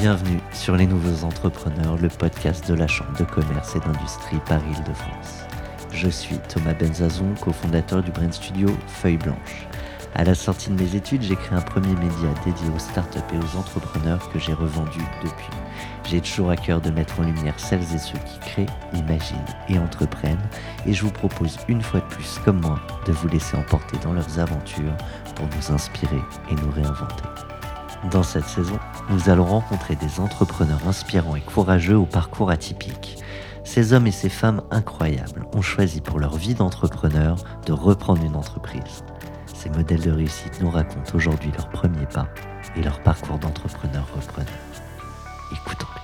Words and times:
Bienvenue 0.00 0.38
sur 0.52 0.76
Les 0.76 0.86
Nouveaux 0.86 1.24
Entrepreneurs, 1.24 1.96
le 1.96 2.08
podcast 2.08 2.68
de 2.68 2.74
la 2.74 2.86
Chambre 2.86 3.18
de 3.18 3.24
commerce 3.24 3.74
et 3.74 3.80
d'industrie 3.80 4.38
Paris-Île-de-France. 4.46 5.40
Je 5.90 6.08
suis 6.08 6.38
Thomas 6.48 6.74
Benzazon, 6.74 7.34
cofondateur 7.40 8.04
du 8.04 8.12
brand 8.12 8.32
studio 8.32 8.68
Feuille 8.86 9.16
Blanche. 9.16 9.66
À 10.14 10.22
la 10.22 10.36
sortie 10.36 10.70
de 10.70 10.80
mes 10.80 10.94
études, 10.94 11.22
j'ai 11.22 11.34
créé 11.34 11.58
un 11.58 11.62
premier 11.62 11.94
média 11.96 12.28
dédié 12.44 12.68
aux 12.72 12.78
startups 12.78 13.18
et 13.34 13.38
aux 13.38 13.58
entrepreneurs 13.58 14.30
que 14.30 14.38
j'ai 14.38 14.52
revendu 14.52 15.00
depuis. 15.24 15.50
J'ai 16.08 16.20
toujours 16.20 16.50
à 16.50 16.56
cœur 16.56 16.80
de 16.80 16.90
mettre 16.90 17.18
en 17.18 17.24
lumière 17.24 17.58
celles 17.58 17.82
et 17.92 17.98
ceux 17.98 18.18
qui 18.18 18.38
créent, 18.38 18.66
imaginent 18.94 19.44
et 19.68 19.80
entreprennent, 19.80 20.48
et 20.86 20.92
je 20.92 21.02
vous 21.02 21.10
propose 21.10 21.58
une 21.66 21.82
fois 21.82 21.98
de 21.98 22.06
plus, 22.06 22.38
comme 22.44 22.60
moi, 22.60 22.78
de 23.04 23.10
vous 23.10 23.26
laisser 23.26 23.56
emporter 23.56 23.98
dans 24.04 24.12
leurs 24.12 24.38
aventures 24.38 24.96
pour 25.34 25.46
nous 25.46 25.74
inspirer 25.74 26.22
et 26.52 26.54
nous 26.54 26.70
réinventer. 26.70 27.47
Dans 28.04 28.22
cette 28.22 28.44
saison, 28.44 28.78
nous 29.10 29.28
allons 29.28 29.44
rencontrer 29.44 29.96
des 29.96 30.20
entrepreneurs 30.20 30.86
inspirants 30.86 31.34
et 31.34 31.40
courageux 31.40 31.96
au 31.96 32.06
parcours 32.06 32.50
atypique. 32.50 33.18
Ces 33.64 33.92
hommes 33.92 34.06
et 34.06 34.12
ces 34.12 34.28
femmes 34.28 34.62
incroyables 34.70 35.44
ont 35.52 35.62
choisi 35.62 36.00
pour 36.00 36.20
leur 36.20 36.36
vie 36.36 36.54
d'entrepreneur 36.54 37.36
de 37.66 37.72
reprendre 37.72 38.22
une 38.22 38.36
entreprise. 38.36 39.04
Ces 39.52 39.68
modèles 39.70 40.02
de 40.02 40.12
réussite 40.12 40.60
nous 40.60 40.70
racontent 40.70 41.14
aujourd'hui 41.14 41.50
leurs 41.50 41.68
premiers 41.70 42.06
pas 42.06 42.28
et 42.76 42.82
leur 42.82 43.02
parcours 43.02 43.38
d'entrepreneur 43.38 44.06
repreneur. 44.14 44.46
Écoutons-les. 45.52 45.97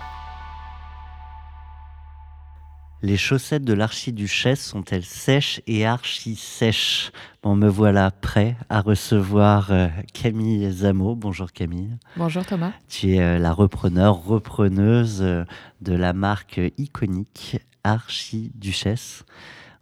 Les 3.03 3.17
chaussettes 3.19 3.65
de 3.65 3.75
l'archiduchesse 3.75 4.65
sont-elles 4.65 5.05
sèches 5.05 5.61
et 5.67 5.85
archi-sèches? 5.85 7.13
Bon, 7.43 7.55
me 7.55 7.69
voilà 7.69 8.11
prêt 8.11 8.57
à 8.71 8.81
recevoir 8.81 9.71
euh, 9.71 9.89
Camille 10.15 10.71
Zamo. 10.71 11.15
Bonjour 11.15 11.53
Camille. 11.53 11.99
Bonjour 12.17 12.47
Thomas. 12.47 12.73
Tu 12.89 13.17
es 13.17 13.21
euh, 13.21 13.39
la 13.39 13.53
repreneur, 13.53 14.25
repreneuse 14.25 15.21
euh, 15.21 15.45
de 15.83 15.93
la 15.93 16.15
marque 16.15 16.61
iconique 16.79 17.59
Archiduchesse. 17.83 19.25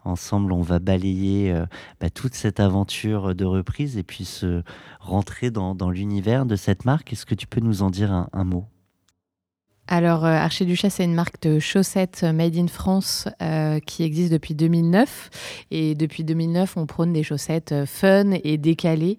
Ensemble, 0.05 0.53
on 0.53 0.63
va 0.63 0.81
balayer 0.81 1.55
bah, 2.01 2.11
toute 2.11 2.35
cette 2.35 2.59
aventure 2.59 3.37
de 3.37 3.45
reprise 3.45 3.97
et 3.99 4.03
puis 4.03 4.25
se 4.25 4.65
rentrer 4.99 5.53
dans, 5.53 5.91
l'univers 5.91 6.45
de 6.45 6.57
cette 6.57 6.85
marque. 6.85 7.13
Est-ce 7.13 7.25
que 7.25 7.37
tu 7.37 7.47
peux 7.47 7.61
nous 7.61 7.83
en 7.83 7.91
dire 7.91 8.27
un 8.33 8.45
mot? 8.45 8.67
Alors, 9.95 10.25
euh, 10.25 10.31
Archiduchesse 10.31 11.01
est 11.01 11.05
une 11.05 11.13
marque 11.13 11.43
de 11.43 11.59
chaussettes 11.59 12.23
made 12.23 12.57
in 12.57 12.67
France 12.67 13.29
euh, 13.43 13.79
qui 13.79 14.05
existe 14.05 14.33
depuis 14.33 14.55
2009. 14.55 15.29
Et 15.71 15.95
depuis 15.95 16.25
2009, 16.25 16.79
on 16.79 16.87
prône 16.87 17.13
des 17.13 17.23
chaussettes 17.23 17.73
euh, 17.73 17.85
fun 17.85 18.31
et 18.43 18.57
décalées 18.57 19.19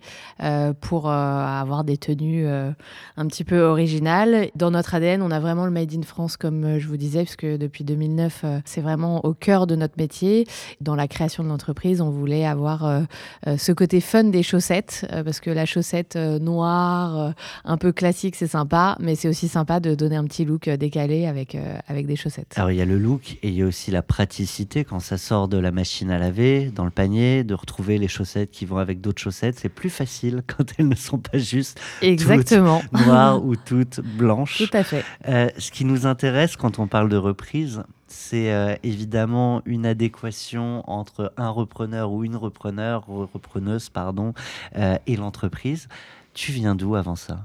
pour 0.81 1.09
avoir 1.09 1.83
des 1.83 1.97
tenues 1.97 2.47
un 2.47 3.27
petit 3.27 3.43
peu 3.43 3.61
originales. 3.61 4.49
Dans 4.55 4.71
notre 4.71 4.95
ADN, 4.95 5.21
on 5.21 5.31
a 5.31 5.39
vraiment 5.39 5.65
le 5.65 5.71
made 5.71 5.93
in 5.93 6.01
France, 6.01 6.37
comme 6.37 6.79
je 6.79 6.87
vous 6.87 6.97
disais, 6.97 7.23
puisque 7.23 7.45
depuis 7.45 7.83
2009, 7.83 8.45
c'est 8.65 8.81
vraiment 8.81 9.23
au 9.25 9.33
cœur 9.33 9.67
de 9.67 9.75
notre 9.75 9.95
métier. 9.97 10.45
Dans 10.81 10.95
la 10.95 11.07
création 11.07 11.43
de 11.43 11.49
l'entreprise, 11.49 12.01
on 12.01 12.09
voulait 12.09 12.45
avoir 12.45 13.03
ce 13.45 13.71
côté 13.71 14.01
fun 14.01 14.25
des 14.25 14.43
chaussettes, 14.43 15.05
parce 15.23 15.39
que 15.39 15.49
la 15.49 15.65
chaussette 15.65 16.15
noire, 16.15 17.33
un 17.63 17.77
peu 17.77 17.91
classique, 17.91 18.35
c'est 18.35 18.47
sympa, 18.47 18.97
mais 18.99 19.15
c'est 19.15 19.29
aussi 19.29 19.47
sympa 19.47 19.79
de 19.79 19.95
donner 19.95 20.15
un 20.15 20.25
petit 20.25 20.45
look 20.45 20.62
euh, 20.67 20.77
décalé 20.77 21.25
avec, 21.25 21.55
euh, 21.55 21.77
avec 21.87 22.07
des 22.07 22.15
chaussettes. 22.15 22.53
Alors 22.55 22.71
il 22.71 22.77
y 22.77 22.81
a 22.81 22.85
le 22.85 22.97
look 22.97 23.37
et 23.41 23.49
il 23.49 23.53
y 23.53 23.61
a 23.61 23.65
aussi 23.65 23.91
la 23.91 24.01
praticité 24.01 24.83
quand 24.83 24.99
ça 24.99 25.17
sort 25.17 25.47
de 25.47 25.57
la 25.57 25.71
machine 25.71 26.11
à 26.11 26.17
laver, 26.17 26.71
dans 26.73 26.85
le 26.85 26.91
panier, 26.91 27.43
de 27.43 27.53
retrouver 27.53 27.97
les 27.97 28.07
chaussettes 28.07 28.51
qui 28.51 28.65
vont 28.65 28.77
avec 28.77 29.01
d'autres 29.01 29.21
chaussettes. 29.21 29.59
C'est 29.59 29.69
plus 29.69 29.89
facile 29.89 30.43
quand 30.47 30.65
elles 30.77 30.87
ne 30.87 30.95
sont 30.95 31.19
pas 31.19 31.37
juste 31.37 31.79
Exactement. 32.01 32.81
toutes 32.81 32.91
noires 33.05 33.43
ou 33.43 33.55
toutes 33.55 33.99
blanches. 33.99 34.57
Tout 34.57 34.77
à 34.77 34.83
fait. 34.83 35.03
Euh, 35.27 35.49
ce 35.57 35.71
qui 35.71 35.85
nous 35.85 36.05
intéresse 36.05 36.55
quand 36.55 36.79
on 36.79 36.87
parle 36.87 37.09
de 37.09 37.17
reprise, 37.17 37.83
c'est 38.07 38.77
évidemment 38.83 39.63
une 39.65 39.87
adéquation 39.87 40.87
entre 40.87 41.33
un 41.35 41.49
repreneur 41.49 42.11
ou 42.11 42.23
une 42.23 42.35
repreneur, 42.35 43.07
repreneuse, 43.07 43.89
pardon, 43.89 44.35
et 44.75 45.15
l'entreprise. 45.15 45.87
Tu 46.33 46.51
viens 46.51 46.75
d'où 46.75 46.95
avant 46.95 47.15
ça? 47.15 47.39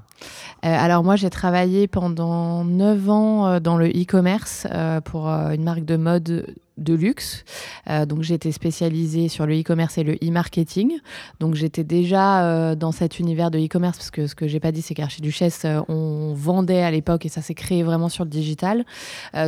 Euh, 0.64 0.68
alors 0.68 1.04
moi 1.04 1.14
j'ai 1.16 1.30
travaillé 1.30 1.86
pendant 1.86 2.64
9 2.64 3.10
ans 3.10 3.46
euh, 3.46 3.60
dans 3.60 3.76
le 3.76 3.88
e-commerce 3.88 4.66
euh, 4.72 5.00
pour 5.00 5.28
une 5.28 5.62
marque 5.62 5.84
de 5.84 5.96
mode 5.96 6.54
de 6.78 6.94
luxe. 6.94 7.44
Euh, 7.88 8.06
donc 8.06 8.22
j'étais 8.22 8.52
spécialisée 8.52 9.28
sur 9.28 9.46
le 9.46 9.60
e-commerce 9.60 9.98
et 9.98 10.04
le 10.04 10.14
e-marketing. 10.14 10.98
Donc 11.40 11.54
j'étais 11.54 11.84
déjà 11.84 12.44
euh, 12.44 12.74
dans 12.74 12.92
cet 12.92 13.18
univers 13.18 13.50
de 13.50 13.58
e-commerce 13.58 13.98
parce 13.98 14.10
que 14.10 14.26
ce 14.26 14.34
que 14.34 14.46
j'ai 14.46 14.60
pas 14.60 14.72
dit 14.72 14.82
c'est 14.82 14.94
qu'Archiduchesse 14.94 15.62
euh, 15.64 15.80
on 15.88 16.32
vendait 16.34 16.82
à 16.82 16.90
l'époque 16.90 17.26
et 17.26 17.28
ça 17.28 17.42
s'est 17.42 17.54
créé 17.54 17.82
vraiment 17.82 18.08
sur 18.08 18.24
le 18.24 18.30
digital. 18.30 18.84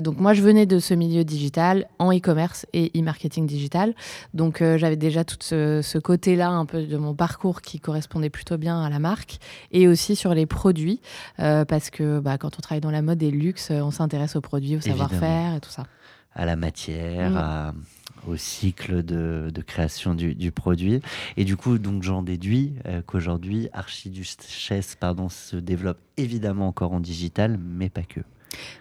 donc 0.03 0.19
moi 0.19 0.35
je 0.35 0.43
venais 0.43 0.67
de 0.67 0.79
ce 0.79 0.95
milieu 0.95 1.25
digital 1.25 1.87
en 1.99 2.13
e-commerce 2.13 2.67
et 2.73 2.91
e-marketing 2.99 3.47
digital. 3.47 3.95
Donc 4.35 4.63
j'avais 4.77 4.97
déjà 4.97 5.25
tout 5.25 5.37
ce, 5.41 5.99
côté-là 5.99 6.49
un 6.49 6.67
peu 6.67 6.83
de 6.83 6.97
mon 6.97 7.15
parcours 7.15 7.61
qui 7.61 7.79
correspondait 7.79 8.31
plutôt 8.31 8.57
bien 8.57 8.83
à 8.83 8.89
la 8.91 8.99
marque 8.99 9.39
et 9.71 9.87
aussi 9.87 10.17
sur 10.17 10.35
les 10.35 10.47
produits 10.47 11.01
parce 11.37 11.91
que 11.91 12.21
bah, 12.21 12.39
quand 12.39 12.59
on 12.59 12.61
travaille 12.61 12.81
dans 12.81 12.91
la 12.91 13.03
mode 13.03 13.23
et 13.23 13.31
le 13.31 13.39
luxe 13.39 13.71
on 13.71 13.91
s'intéresse 13.91 14.37
aux 14.37 14.41
produits, 14.41 14.77
au 14.77 14.81
savoir-faire 14.81 15.55
et 15.55 15.61
tout 15.61 15.71
ça 15.71 15.85
à 16.35 16.45
la 16.45 16.57
matière, 16.57 17.31
mm. 17.31 18.31
au 18.31 18.37
cycle 18.37 19.03
de, 19.03 19.63
création 19.67 20.15
du, 20.15 20.53
produit. 20.53 21.01
Et 21.37 21.45
du 21.45 21.57
coup, 21.57 21.79
donc 21.79 22.03
j'en 22.03 22.23
déduis 22.23 22.75
euh, 22.87 23.03
qu'aujourd'hui, 23.05 23.69
Archiduchesse 23.73 24.97
pardon, 24.97 25.29
se 25.29 25.57
développe 25.57 25.99
évidemment 26.17 26.69
encore 26.69 26.93
en 26.93 27.01
digital, 27.01 27.59
mais 27.59 27.91
pas 27.91 28.03
que. 28.03 28.21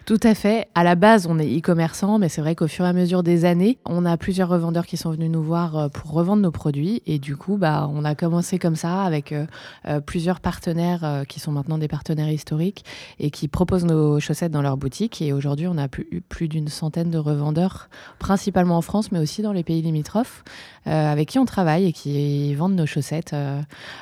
Tout 0.04 0.18
à 0.24 0.34
fait. 0.34 0.66
À 0.74 0.82
la 0.82 0.96
base, 0.96 1.26
on 1.28 1.38
est 1.38 1.46
e-commerçant, 1.46 2.18
mais 2.18 2.28
c'est 2.28 2.40
vrai 2.40 2.56
qu'au 2.56 2.66
fur 2.66 2.84
et 2.84 2.88
à 2.88 2.92
mesure 2.92 3.22
des 3.22 3.44
années, 3.44 3.78
on 3.86 4.04
a 4.04 4.16
plusieurs 4.16 4.48
revendeurs 4.48 4.86
qui 4.86 4.96
sont 4.96 5.12
venus 5.12 5.30
nous 5.30 5.42
voir 5.42 5.76
euh, 5.76 5.88
pour 5.88 6.10
revendre 6.10 6.42
nos 6.42 6.50
produits. 6.50 7.02
Et 7.06 7.18
du 7.18 7.36
coup, 7.36 7.56
bah, 7.56 7.88
on 7.92 8.04
a 8.04 8.14
commencé 8.16 8.58
comme 8.58 8.74
ça 8.74 9.02
avec 9.04 9.30
euh, 9.30 9.46
euh, 9.86 10.00
plusieurs 10.00 10.40
partenaires 10.40 11.24
qui 11.28 11.38
sont 11.38 11.52
maintenant 11.52 11.78
des 11.78 11.86
partenaires 11.86 12.30
historiques 12.30 12.84
et 13.20 13.30
qui 13.30 13.46
proposent 13.46 13.84
nos 13.84 14.18
chaussettes 14.18 14.50
dans 14.50 14.62
leur 14.62 14.76
boutique. 14.76 15.22
Et 15.22 15.32
aujourd'hui, 15.32 15.68
on 15.68 15.78
a 15.78 15.86
plus, 15.86 16.22
plus 16.28 16.48
d'une 16.48 16.68
centaine 16.68 17.10
de 17.10 17.18
revendeurs, 17.18 17.88
principalement 18.18 18.76
en 18.76 18.82
France, 18.82 19.12
mais 19.12 19.18
aussi 19.18 19.42
dans 19.42 19.52
les 19.52 19.62
pays 19.62 19.82
limitrophes, 19.82 20.42
avec 20.86 21.28
qui 21.28 21.38
on 21.38 21.44
travaille 21.44 21.86
et 21.86 21.92
qui 21.92 22.54
vendent 22.54 22.74
nos 22.74 22.86
chaussettes 22.86 23.34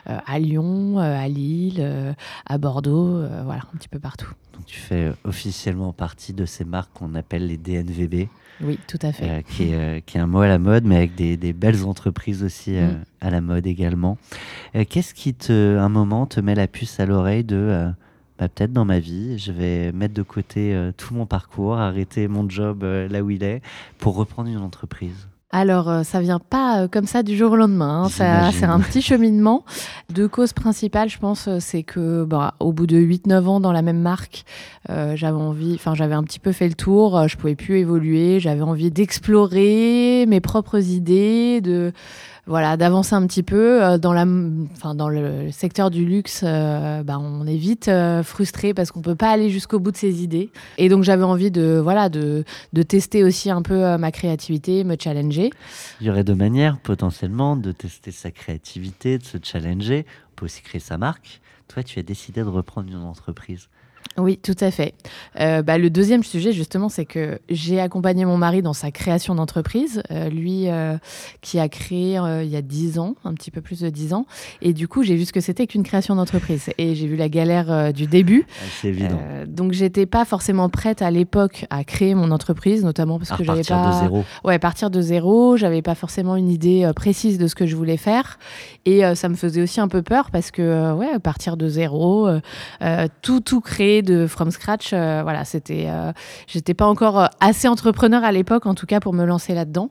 à 0.06 0.38
Lyon, 0.38 0.98
à 0.98 1.28
Lille, 1.28 2.14
à 2.46 2.58
Bordeaux, 2.58 3.22
voilà, 3.44 3.62
un 3.74 3.76
petit 3.76 3.88
peu 3.88 3.98
partout 3.98 4.32
tu 4.66 4.78
fais 4.78 5.12
officiellement 5.24 5.92
partie 5.92 6.32
de 6.32 6.44
ces 6.44 6.64
marques 6.64 6.90
qu'on 6.94 7.14
appelle 7.14 7.46
les 7.46 7.56
DNVB. 7.56 8.28
Oui, 8.60 8.78
tout 8.88 8.98
à 9.02 9.12
fait. 9.12 9.28
Euh, 9.28 9.42
qui, 9.42 9.70
est, 9.70 9.74
euh, 9.74 10.00
qui, 10.04 10.18
est, 10.18 10.20
un 10.20 10.26
mot 10.26 10.40
à 10.40 10.48
la 10.48 10.58
mode, 10.58 10.84
mais 10.84 10.96
avec 10.96 11.14
des, 11.14 11.36
des 11.36 11.52
belles 11.52 11.84
entreprises 11.84 12.42
aussi 12.42 12.76
euh, 12.76 12.88
mm. 12.88 13.04
à 13.20 13.30
la 13.30 13.40
mode 13.40 13.66
également. 13.66 14.18
Qu'est-ce 14.88 15.14
qui, 15.14 15.34
te, 15.34 15.78
un 15.78 15.88
moment, 15.88 16.26
te 16.26 16.40
met 16.40 16.54
la 16.54 16.66
puce 16.66 17.00
à 17.00 17.06
l'oreille 17.06 17.44
de 17.44 17.90
bah, 18.38 18.48
peut-être 18.48 18.72
dans 18.72 18.84
ma 18.84 19.00
vie, 19.00 19.38
je 19.38 19.50
vais 19.50 19.92
mettre 19.92 20.14
de 20.14 20.22
côté 20.22 20.90
tout 20.96 21.14
mon 21.14 21.26
parcours, 21.26 21.78
arrêter 21.78 22.28
mon 22.28 22.48
job 22.48 22.84
là 22.84 23.22
où 23.22 23.30
il 23.30 23.42
est 23.42 23.62
pour 23.98 24.14
reprendre 24.14 24.48
une 24.48 24.58
entreprise? 24.58 25.28
Alors, 25.50 25.88
euh, 25.88 26.02
ça 26.02 26.20
vient 26.20 26.40
pas 26.40 26.82
euh, 26.82 26.88
comme 26.88 27.06
ça 27.06 27.22
du 27.22 27.34
jour 27.34 27.52
au 27.52 27.56
lendemain. 27.56 28.04
Hein. 28.04 28.50
C'est 28.52 28.64
un 28.66 28.80
petit 28.80 29.00
cheminement. 29.00 29.64
Deux 30.12 30.28
causes 30.28 30.52
principales, 30.52 31.08
je 31.08 31.18
pense, 31.18 31.48
euh, 31.48 31.56
c'est 31.58 31.82
que 31.82 32.24
bah, 32.24 32.54
au 32.60 32.72
bout 32.72 32.86
de 32.86 32.98
8-9 32.98 33.46
ans 33.46 33.60
dans 33.60 33.72
la 33.72 33.80
même 33.80 34.00
marque, 34.00 34.44
j'avais 34.88 35.36
envie, 35.36 35.74
enfin, 35.74 35.94
j'avais 35.94 36.14
un 36.14 36.22
petit 36.22 36.38
peu 36.38 36.52
fait 36.52 36.66
le 36.66 36.74
tour. 36.74 37.28
je 37.28 37.36
pouvais 37.36 37.54
plus 37.54 37.78
évoluer. 37.78 38.40
J'avais 38.40 38.62
envie 38.62 38.90
d'explorer 38.90 40.24
mes 40.26 40.40
propres 40.40 40.80
idées, 40.80 41.60
de 41.60 41.92
voilà, 42.48 42.78
d'avancer 42.78 43.14
un 43.14 43.26
petit 43.26 43.42
peu 43.42 43.84
euh, 43.84 43.98
dans 43.98 44.14
la, 44.14 44.24
enfin 44.72 44.94
dans 44.94 45.10
le 45.10 45.50
secteur 45.52 45.90
du 45.90 46.06
luxe. 46.06 46.40
Euh, 46.44 47.02
bah, 47.02 47.18
on 47.20 47.46
est 47.46 47.56
vite 47.56 47.88
euh, 47.88 48.22
frustré 48.22 48.72
parce 48.72 48.90
qu'on 48.90 49.02
peut 49.02 49.14
pas 49.14 49.30
aller 49.30 49.50
jusqu'au 49.50 49.78
bout 49.78 49.92
de 49.92 49.98
ses 49.98 50.22
idées. 50.22 50.50
Et 50.78 50.88
donc 50.88 51.04
j'avais 51.04 51.24
envie 51.24 51.50
de 51.50 51.78
voilà 51.82 52.08
de, 52.08 52.44
de, 52.72 52.82
tester 52.82 53.22
aussi 53.22 53.50
un 53.50 53.60
peu 53.60 53.96
ma 53.98 54.10
créativité, 54.10 54.82
me 54.82 54.96
challenger. 54.98 55.50
Il 56.00 56.06
y 56.06 56.10
aurait 56.10 56.24
deux 56.24 56.34
manières 56.34 56.78
potentiellement 56.78 57.54
de 57.54 57.70
tester 57.70 58.10
sa 58.10 58.30
créativité, 58.30 59.18
de 59.18 59.24
se 59.24 59.36
challenger. 59.42 60.06
On 60.32 60.34
peut 60.36 60.46
aussi 60.46 60.62
créer 60.62 60.80
sa 60.80 60.96
marque. 60.96 61.40
Toi, 61.68 61.82
tu 61.82 61.98
as 61.98 62.02
décidé 62.02 62.40
de 62.40 62.48
reprendre 62.48 62.88
une 62.88 62.96
entreprise. 62.96 63.68
Oui, 64.18 64.38
tout 64.42 64.56
à 64.60 64.70
fait. 64.70 64.94
Euh, 65.40 65.62
bah, 65.62 65.78
le 65.78 65.90
deuxième 65.90 66.24
sujet, 66.24 66.52
justement, 66.52 66.88
c'est 66.88 67.04
que 67.04 67.38
j'ai 67.48 67.80
accompagné 67.80 68.24
mon 68.24 68.36
mari 68.36 68.62
dans 68.62 68.72
sa 68.72 68.90
création 68.90 69.34
d'entreprise. 69.34 70.02
Euh, 70.10 70.28
lui, 70.28 70.68
euh, 70.68 70.96
qui 71.40 71.58
a 71.58 71.68
créé 71.68 72.18
il 72.42 72.48
y 72.48 72.56
a 72.56 72.62
dix 72.62 72.98
ans, 72.98 73.14
un 73.24 73.34
petit 73.34 73.50
peu 73.50 73.60
plus 73.60 73.80
de 73.80 73.88
dix 73.90 74.12
ans. 74.12 74.26
Et 74.60 74.72
du 74.72 74.88
coup, 74.88 75.02
j'ai 75.02 75.14
vu 75.14 75.24
ce 75.24 75.32
que 75.32 75.40
c'était 75.40 75.66
qu'une 75.66 75.84
création 75.84 76.16
d'entreprise. 76.16 76.70
Et 76.78 76.94
j'ai 76.94 77.06
vu 77.06 77.16
la 77.16 77.28
galère 77.28 77.92
du 77.92 78.06
début. 78.06 78.44
Ah, 78.48 78.64
c'est 78.80 78.88
évident. 78.88 79.20
donc, 79.46 79.72
j'étais 79.72 80.06
pas 80.06 80.24
forcément 80.24 80.68
prête 80.68 81.02
à 81.02 81.10
l'époque 81.10 81.66
à 81.70 81.84
créer 81.84 82.14
mon 82.14 82.30
entreprise, 82.30 82.84
notamment 82.84 83.18
parce 83.18 83.30
que 83.30 83.44
j'avais 83.44 83.62
pas. 83.62 83.68
Partir 83.68 83.92
de 83.92 84.00
zéro. 84.00 84.24
Ouais, 84.44 84.58
partir 84.58 84.90
de 84.90 85.00
zéro. 85.00 85.56
J'avais 85.56 85.82
pas 85.82 85.94
forcément 85.94 86.36
une 86.36 86.48
idée 86.48 86.90
précise 86.96 87.38
de 87.38 87.46
ce 87.46 87.54
que 87.54 87.66
je 87.66 87.76
voulais 87.76 87.96
faire. 87.96 88.38
Et 88.84 89.02
ça 89.14 89.28
me 89.28 89.34
faisait 89.34 89.62
aussi 89.62 89.80
un 89.80 89.88
peu 89.88 90.02
peur 90.02 90.30
parce 90.30 90.50
que, 90.50 90.92
ouais, 90.94 91.18
partir 91.18 91.56
de 91.56 91.68
zéro, 91.68 92.28
tout, 93.22 93.40
tout 93.40 93.60
créer 93.60 94.02
de 94.10 94.26
from 94.26 94.50
scratch. 94.50 94.90
voilà, 94.90 95.44
c'était, 95.44 95.88
j'étais 96.46 96.74
pas 96.74 96.86
encore 96.86 97.28
assez 97.40 97.68
entrepreneur 97.68 98.24
à 98.24 98.32
l'époque, 98.32 98.66
en 98.66 98.74
tout 98.74 98.86
cas 98.86 99.00
pour 99.00 99.12
me 99.12 99.24
lancer 99.24 99.54
là-dedans. 99.54 99.90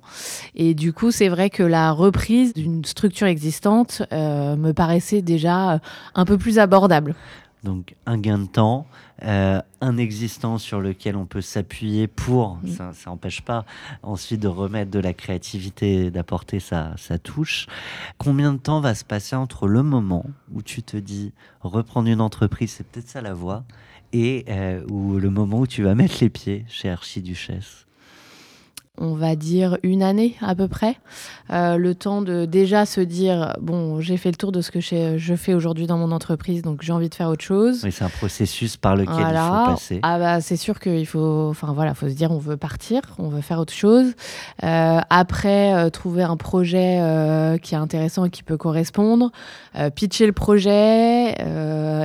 Et 0.56 0.74
du 0.74 0.94
coup, 0.94 1.12
c'est 1.12 1.30
vrai 1.30 1.50
que 1.50 1.64
la 1.64 1.92
reprise 1.92 2.54
d'une 2.54 2.84
structure 2.86 3.28
existante 3.28 4.04
me 4.12 4.72
paraissait 4.72 5.22
déjà 5.22 5.80
un 6.16 6.26
peu 6.26 6.38
plus 6.38 6.60
abordable. 6.60 7.16
Donc 7.64 7.96
un 8.06 8.18
gain 8.18 8.38
de 8.38 8.46
temps, 8.46 8.88
euh, 9.24 9.62
un 9.82 9.98
existant 9.98 10.58
sur 10.58 10.80
lequel 10.80 11.16
on 11.16 11.26
peut 11.26 11.42
s'appuyer 11.42 12.08
pour, 12.08 12.60
mm. 12.62 12.68
ça 12.68 12.92
n'empêche 13.08 13.42
pas 13.42 13.66
ensuite 14.04 14.40
de 14.40 14.48
remettre 14.48 14.92
de 14.92 15.00
la 15.00 15.14
créativité, 15.14 16.12
d'apporter 16.12 16.60
sa, 16.60 16.96
sa, 16.98 17.18
touche. 17.18 17.66
Combien 18.20 18.54
de 18.54 18.60
temps 18.60 18.80
va 18.80 18.94
se 18.94 19.04
passer 19.04 19.36
entre 19.36 19.68
le 19.68 19.82
moment 19.82 20.26
où 20.54 20.62
tu 20.62 20.84
te 20.84 20.98
dis 20.98 21.34
reprendre 21.62 22.10
une 22.10 22.22
entreprise, 22.22 22.72
c'est 22.78 22.86
peut-être 22.88 23.10
ça 23.10 23.22
la 23.22 23.34
voie, 23.34 23.64
et 24.14 24.46
euh, 24.50 24.86
le 24.88 25.30
moment 25.30 25.62
où 25.62 25.68
tu 25.68 25.84
vas 25.84 25.96
mettre 25.96 26.18
les 26.22 26.30
pieds 26.30 26.66
chez 26.68 26.90
Archiduchesse 26.90 27.87
on 28.98 29.14
va 29.14 29.36
dire 29.36 29.78
une 29.84 30.04
année 30.04 30.36
à 30.42 30.56
peu 30.56 30.68
près. 30.68 30.96
Euh, 31.52 31.78
le 31.78 31.96
temps 31.96 32.22
de 32.22 32.46
déjà 32.46 32.86
se 32.86 33.02
dire 33.02 33.54
bon, 33.62 34.02
j'ai 34.02 34.18
fait 34.18 34.30
le 34.30 34.36
tour 34.36 34.52
de 34.52 34.62
ce 34.62 34.72
que 34.72 34.80
je 34.80 35.36
fais 35.36 35.54
aujourd'hui 35.54 35.88
dans 35.88 35.98
mon 35.98 36.12
entreprise, 36.12 36.62
donc 36.62 36.82
j'ai 36.82 36.92
envie 36.92 37.10
de 37.10 37.16
faire 37.16 37.30
autre 37.30 37.44
chose. 37.44 37.84
Mais 37.84 37.92
c'est 37.92 38.04
un 38.04 38.10
processus 38.10 38.78
par 38.78 38.96
lequel 38.96 39.16
il 39.16 39.38
faut 39.38 39.72
passer. 39.72 40.00
Ah 40.04 40.20
bah 40.20 40.42
c'est 40.42 40.58
sûr 40.58 40.80
qu'il 40.80 41.06
faut, 41.06 41.48
enfin 41.50 41.74
voilà, 41.74 41.94
faut 41.94 42.10
se 42.10 42.14
dire 42.14 42.32
on 42.32 42.40
veut 42.40 42.58
partir, 42.58 43.02
on 43.18 43.30
veut 43.30 43.42
faire 43.42 43.60
autre 43.60 43.74
chose. 43.74 44.14
Euh, 44.64 45.00
après, 45.10 45.74
euh, 45.74 45.90
trouver 45.90 46.24
un 46.24 46.38
projet 46.38 46.78
qui 47.62 47.76
est 47.76 47.78
intéressant 47.78 48.26
et 48.26 48.30
qui 48.30 48.44
peut 48.44 48.58
correspondre, 48.58 49.32
pitcher 49.96 50.26
le 50.26 50.34
projet, 50.34 51.36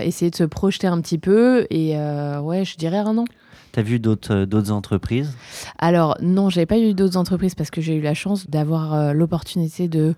essayer 0.05 0.31
de 0.31 0.37
se 0.37 0.45
projeter 0.45 0.87
un 0.87 1.01
petit 1.01 1.19
peu 1.19 1.67
et 1.71 1.97
ouais, 1.97 2.65
je 2.65 2.77
dirais 2.77 2.99
un 2.99 3.19
an. 3.19 3.25
Tu 3.73 3.81
as 3.81 3.83
vu 3.83 3.99
d'autres 3.99 4.45
d'autres 4.45 4.71
entreprises? 4.71 5.35
Alors 5.79 6.17
non, 6.21 6.51
j'ai 6.51 6.67
pas 6.67 6.79
eu 6.79 6.95
d'autres 6.95 7.17
entreprises 7.17 7.55
parce 7.55 7.71
que 7.71 7.81
j'ai 7.81 7.97
eu 7.97 8.01
la 8.03 8.15
chance 8.15 8.49
d'avoir 8.49 8.95
euh, 8.95 9.13
l'opportunité 9.13 9.89
de 9.89 10.15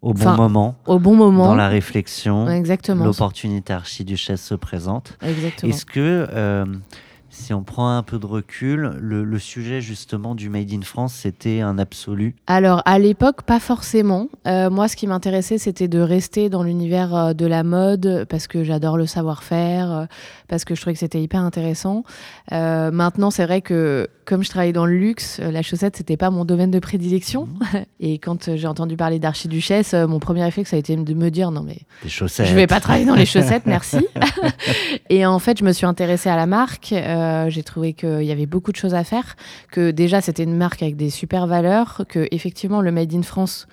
au 0.00 0.14
bon 0.14 0.34
moment, 0.34 0.74
au 0.86 0.98
bon 0.98 1.14
moment, 1.14 1.46
dans 1.46 1.54
la 1.54 1.68
réflexion, 1.68 2.48
exactement. 2.48 3.04
L'opportunité 3.04 3.72
archiduchesse 3.72 4.42
se 4.42 4.56
présente. 4.56 5.16
Exactement. 5.22 5.72
Est-ce 5.72 5.86
que 5.86 6.26
euh, 6.32 6.66
si 7.32 7.54
on 7.54 7.62
prend 7.62 7.96
un 7.96 8.02
peu 8.02 8.18
de 8.18 8.26
recul, 8.26 8.92
le, 9.00 9.38
sujet 9.38 9.80
justement 9.80 10.34
du 10.34 10.50
Made 10.50 10.72
in 10.72 10.82
France, 10.82 11.14
c'était 11.14 11.62
un 11.62 11.78
absolu 11.78 12.36
Alors 12.46 12.82
à 12.84 12.98
l'époque, 12.98 13.42
pas 13.42 13.58
forcément. 13.58 14.28
Euh, 14.46 14.68
moi, 14.68 14.86
ce 14.86 14.94
qui 14.94 15.06
m'intéressait, 15.06 15.56
c'était 15.56 15.88
de 15.88 15.98
rester 15.98 16.50
dans 16.50 16.62
l'univers 16.62 17.16
euh, 17.16 17.32
de 17.32 17.46
la 17.46 17.64
mode 17.64 18.26
parce 18.28 18.46
que 18.46 18.62
j'adore 18.62 18.98
le 18.98 19.06
savoir-faire, 19.06 19.90
euh, 19.90 20.04
parce 20.48 20.64
que 20.64 20.74
je 20.74 20.80
trouvais 20.80 20.92
que 20.92 21.00
c'était 21.00 21.22
hyper 21.22 21.40
intéressant. 21.40 22.04
maintenant, 22.50 23.30
c'est 23.30 23.46
vrai 23.46 23.62
que 23.62 24.08
comme 24.24 24.44
je 24.44 24.50
travaillais 24.50 24.72
dans 24.72 24.86
le 24.86 24.96
luxe, 24.96 25.40
la 25.40 25.62
chaussette, 25.62 25.96
c'était 25.96 26.16
pas 26.16 26.30
mon 26.30 26.44
domaine 26.44 26.70
de 26.70 26.78
prédilection. 26.78 27.46
Mmh. 27.46 27.76
Et 28.00 28.18
quand 28.18 28.54
j'ai 28.54 28.66
entendu 28.66 28.96
parler 28.96 29.18
d'archiduchesse, 29.18 29.94
mon 29.94 30.20
premier 30.20 30.46
effet, 30.46 30.64
ça 30.64 30.76
a 30.76 30.78
été 30.78 30.94
de 30.94 31.14
me 31.14 31.30
dire 31.30 31.50
non 31.50 31.62
mais 31.62 31.78
les 32.04 32.10
chaussettes. 32.10 32.46
je 32.46 32.54
vais 32.54 32.66
pas 32.66 32.80
travailler 32.80 33.06
dans 33.06 33.16
les 33.16 33.26
chaussettes, 33.34 33.64
merci. 33.64 34.06
et 35.08 35.24
en 35.24 35.38
fait, 35.38 35.58
je 35.58 35.64
me 35.64 35.72
suis 35.72 35.86
intéressée 35.86 36.28
à 36.28 36.36
la 36.36 36.46
marque. 36.46 36.92
Euh, 36.92 37.21
j'ai 37.48 37.62
trouvé 37.62 37.92
qu'il 37.92 38.24
y 38.24 38.32
avait 38.32 38.46
beaucoup 38.46 38.72
de 38.72 38.76
choses 38.76 38.94
à 38.94 39.04
faire, 39.04 39.36
que 39.70 39.90
déjà 39.90 40.20
c'était 40.20 40.44
une 40.44 40.56
marque 40.56 40.82
avec 40.82 40.96
des 40.96 41.10
super 41.10 41.46
valeurs, 41.46 42.02
que 42.08 42.26
effectivement 42.30 42.80
le 42.80 42.92
Made 42.92 43.14
in 43.14 43.22
France 43.22 43.66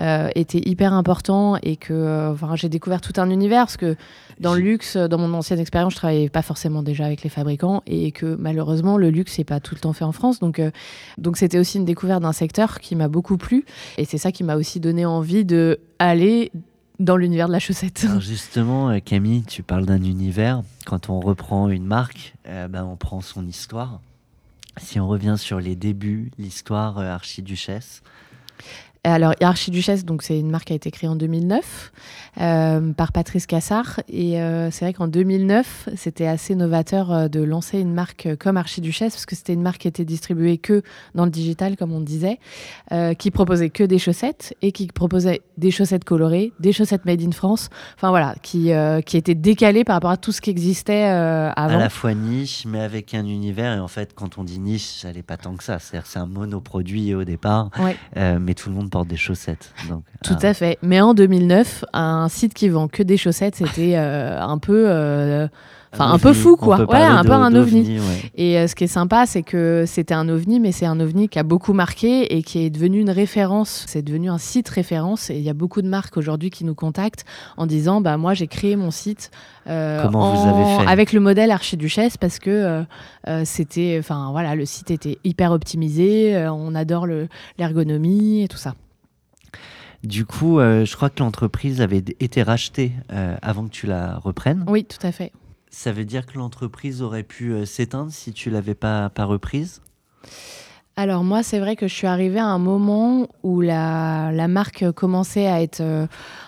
euh, 0.00 0.28
était 0.36 0.62
hyper 0.64 0.92
important 0.92 1.56
et 1.62 1.76
que 1.76 1.92
euh, 1.92 2.56
j'ai 2.56 2.68
découvert 2.68 3.00
tout 3.00 3.20
un 3.20 3.28
univers 3.28 3.64
parce 3.64 3.76
que 3.76 3.96
dans 4.38 4.54
le 4.54 4.60
luxe, 4.60 4.96
dans 4.96 5.18
mon 5.18 5.34
ancienne 5.34 5.58
expérience, 5.58 5.94
je 5.94 5.98
travaillais 5.98 6.28
pas 6.28 6.42
forcément 6.42 6.82
déjà 6.82 7.06
avec 7.06 7.22
les 7.22 7.28
fabricants 7.28 7.82
et 7.86 8.12
que 8.12 8.36
malheureusement 8.38 8.96
le 8.96 9.10
luxe 9.10 9.36
n'est 9.38 9.44
pas 9.44 9.58
tout 9.58 9.74
le 9.74 9.80
temps 9.80 9.92
fait 9.92 10.04
en 10.04 10.12
France. 10.12 10.38
Donc 10.38 10.62
donc 11.18 11.36
c'était 11.36 11.58
aussi 11.58 11.78
une 11.78 11.84
découverte 11.84 12.22
d'un 12.22 12.32
secteur 12.32 12.78
qui 12.78 12.94
m'a 12.94 13.08
beaucoup 13.08 13.36
plu 13.36 13.64
et 13.98 14.04
c'est 14.04 14.18
ça 14.18 14.30
qui 14.30 14.44
m'a 14.44 14.56
aussi 14.56 14.78
donné 14.78 15.04
envie 15.06 15.44
de 15.44 15.80
aller 15.98 16.52
dans 17.00 17.16
l'univers 17.16 17.48
de 17.48 17.52
la 17.52 17.58
chaussette. 17.58 18.06
justement, 18.20 18.90
euh, 18.90 19.00
Camille, 19.00 19.42
tu 19.42 19.62
parles 19.62 19.86
d'un 19.86 20.02
univers. 20.02 20.62
Quand 20.84 21.08
on 21.08 21.18
reprend 21.18 21.68
une 21.70 21.86
marque, 21.86 22.34
euh, 22.46 22.68
ben, 22.68 22.84
on 22.84 22.96
prend 22.96 23.20
son 23.22 23.46
histoire. 23.46 24.00
Si 24.76 25.00
on 25.00 25.08
revient 25.08 25.36
sur 25.36 25.58
les 25.58 25.74
débuts, 25.74 26.30
l'histoire 26.38 26.98
euh, 26.98 27.10
archiduchesse, 27.12 28.02
alors, 29.02 29.32
Archiduchesse, 29.40 30.04
donc 30.04 30.22
c'est 30.22 30.38
une 30.38 30.50
marque 30.50 30.66
qui 30.66 30.74
a 30.74 30.76
été 30.76 30.90
créée 30.90 31.08
en 31.08 31.16
2009 31.16 31.92
euh, 32.38 32.92
par 32.92 33.12
Patrice 33.12 33.46
Cassard. 33.46 34.00
Et 34.10 34.40
euh, 34.42 34.70
c'est 34.70 34.84
vrai 34.84 34.92
qu'en 34.92 35.08
2009, 35.08 35.88
c'était 35.96 36.26
assez 36.26 36.54
novateur 36.54 37.10
euh, 37.10 37.28
de 37.28 37.40
lancer 37.40 37.78
une 37.78 37.94
marque 37.94 38.28
comme 38.38 38.58
Archiduchesse, 38.58 39.14
parce 39.14 39.24
que 39.24 39.34
c'était 39.34 39.54
une 39.54 39.62
marque 39.62 39.80
qui 39.80 39.88
était 39.88 40.04
distribuée 40.04 40.58
que 40.58 40.82
dans 41.14 41.24
le 41.24 41.30
digital, 41.30 41.76
comme 41.76 41.92
on 41.92 42.00
disait, 42.00 42.38
qui 43.18 43.30
proposait 43.30 43.70
que 43.70 43.84
des 43.84 43.98
chaussettes 43.98 44.54
et 44.62 44.72
qui 44.72 44.86
proposait 44.88 45.40
des 45.56 45.70
chaussettes 45.70 46.04
colorées, 46.04 46.52
des 46.60 46.72
chaussettes 46.72 47.04
made 47.04 47.22
in 47.22 47.32
France. 47.32 47.70
Enfin 47.96 48.10
voilà, 48.10 48.34
qui, 48.42 48.72
qui 49.06 49.16
était 49.16 49.34
décalée 49.34 49.84
par 49.84 49.94
rapport 49.94 50.10
à 50.10 50.16
tout 50.16 50.32
ce 50.32 50.40
qui 50.40 50.50
existait 50.50 51.04
avant. 51.04 51.76
À 51.76 51.78
la 51.78 51.88
fois 51.88 52.14
niche, 52.14 52.64
mais 52.66 52.80
avec 52.80 53.14
un 53.14 53.24
univers. 53.24 53.76
Et 53.76 53.80
en 53.80 53.88
fait, 53.88 54.12
quand 54.14 54.38
on 54.38 54.44
dit 54.44 54.58
niche, 54.58 54.84
ça 54.84 55.12
n'est 55.12 55.22
pas 55.22 55.36
tant 55.36 55.54
que 55.54 55.64
ça. 55.64 55.78
C'est-à-dire 55.78 56.06
c'est 56.06 56.18
un 56.18 56.26
monoproduit 56.26 57.14
au 57.14 57.24
départ, 57.24 57.70
mais 58.16 58.54
tout 58.54 58.68
le 58.68 58.74
monde 58.74 58.89
porte 58.90 59.08
des 59.08 59.16
chaussettes. 59.16 59.72
Donc, 59.88 60.02
Tout 60.22 60.36
à 60.42 60.52
fait. 60.52 60.78
Mais 60.82 61.00
en 61.00 61.14
2009, 61.14 61.84
un 61.92 62.28
site 62.28 62.52
qui 62.52 62.68
vend 62.68 62.88
que 62.88 63.02
des 63.02 63.16
chaussettes, 63.16 63.56
c'était 63.56 63.96
euh, 63.96 64.40
un 64.40 64.58
peu. 64.58 65.48
Euh, 65.92 65.96
enfin, 65.96 66.12
un, 66.12 66.18
peu 66.18 66.32
fou, 66.32 66.56
quoi. 66.56 66.84
Ouais, 66.84 67.02
un 67.02 67.24
peu 67.24 67.32
un 67.32 67.54
ovni. 67.54 67.98
Et 68.36 68.58
euh, 68.58 68.66
ce 68.66 68.74
qui 68.74 68.84
est 68.84 68.88
sympa, 68.88 69.26
c'est 69.26 69.42
que 69.42 69.84
c'était 69.86 70.14
un 70.14 70.28
ovni, 70.28 70.60
mais 70.60 70.72
c'est 70.72 70.86
un 70.86 71.00
ovni 71.00 71.28
qui 71.28 71.38
a 71.38 71.42
beaucoup 71.42 71.72
marqué 71.72 72.36
et 72.36 72.42
qui 72.42 72.60
est 72.60 72.70
devenu 72.70 73.00
une 73.00 73.10
référence. 73.10 73.84
C'est 73.88 74.02
devenu 74.02 74.30
un 74.30 74.38
site 74.38 74.68
référence. 74.68 75.30
Et 75.30 75.36
il 75.36 75.42
y 75.42 75.50
a 75.50 75.54
beaucoup 75.54 75.82
de 75.82 75.88
marques 75.88 76.16
aujourd'hui 76.16 76.50
qui 76.50 76.64
nous 76.64 76.74
contactent 76.74 77.24
en 77.56 77.66
disant 77.66 78.00
Bah, 78.00 78.16
moi, 78.16 78.34
j'ai 78.34 78.46
créé 78.46 78.76
mon 78.76 78.90
site 78.90 79.30
Comment 79.66 80.34
vous 80.34 80.48
avez 80.48 80.84
fait? 80.84 80.90
avec 80.90 81.12
le 81.12 81.20
modèle 81.20 81.50
Archiduchesse 81.50 82.16
parce 82.16 82.38
que 82.38 82.84
c'était. 83.44 83.96
Enfin, 83.98 84.30
voilà, 84.30 84.54
le 84.54 84.64
site 84.66 84.90
était 84.90 85.18
hyper 85.24 85.52
optimisé. 85.52 86.46
on 86.50 86.74
adore 86.74 87.06
l'ergonomie 87.58 88.42
et 88.42 88.48
tout 88.48 88.58
ça. 88.58 88.74
Du 90.02 90.24
coup, 90.24 90.58
euh, 90.58 90.86
je 90.86 90.96
crois 90.96 91.10
que 91.10 91.22
l'entreprise 91.22 91.82
avait 91.82 92.02
été 92.20 92.42
rachetée 92.42 92.92
euh, 93.12 93.36
avant 93.42 93.64
que 93.64 93.70
tu 93.70 93.86
la 93.86 94.16
reprennes. 94.18 94.64
Oui, 94.66 94.84
tout 94.84 95.04
à 95.06 95.12
fait. 95.12 95.30
Ça 95.70 95.92
veut 95.92 96.04
dire 96.04 96.26
que 96.26 96.38
l'entreprise 96.38 97.02
aurait 97.02 97.22
pu 97.22 97.52
euh, 97.52 97.64
s'éteindre 97.64 98.12
si 98.12 98.32
tu 98.32 98.50
l'avais 98.50 98.74
pas, 98.74 99.08
pas 99.10 99.24
reprise? 99.24 99.82
Alors 100.96 101.24
moi, 101.24 101.42
c'est 101.42 101.60
vrai 101.60 101.76
que 101.76 101.88
je 101.88 101.94
suis 101.94 102.06
arrivée 102.06 102.40
à 102.40 102.46
un 102.46 102.58
moment 102.58 103.28
où 103.42 103.60
la, 103.60 104.32
la 104.32 104.48
marque 104.48 104.90
commençait 104.92 105.46
à 105.46 105.62
être 105.62 105.80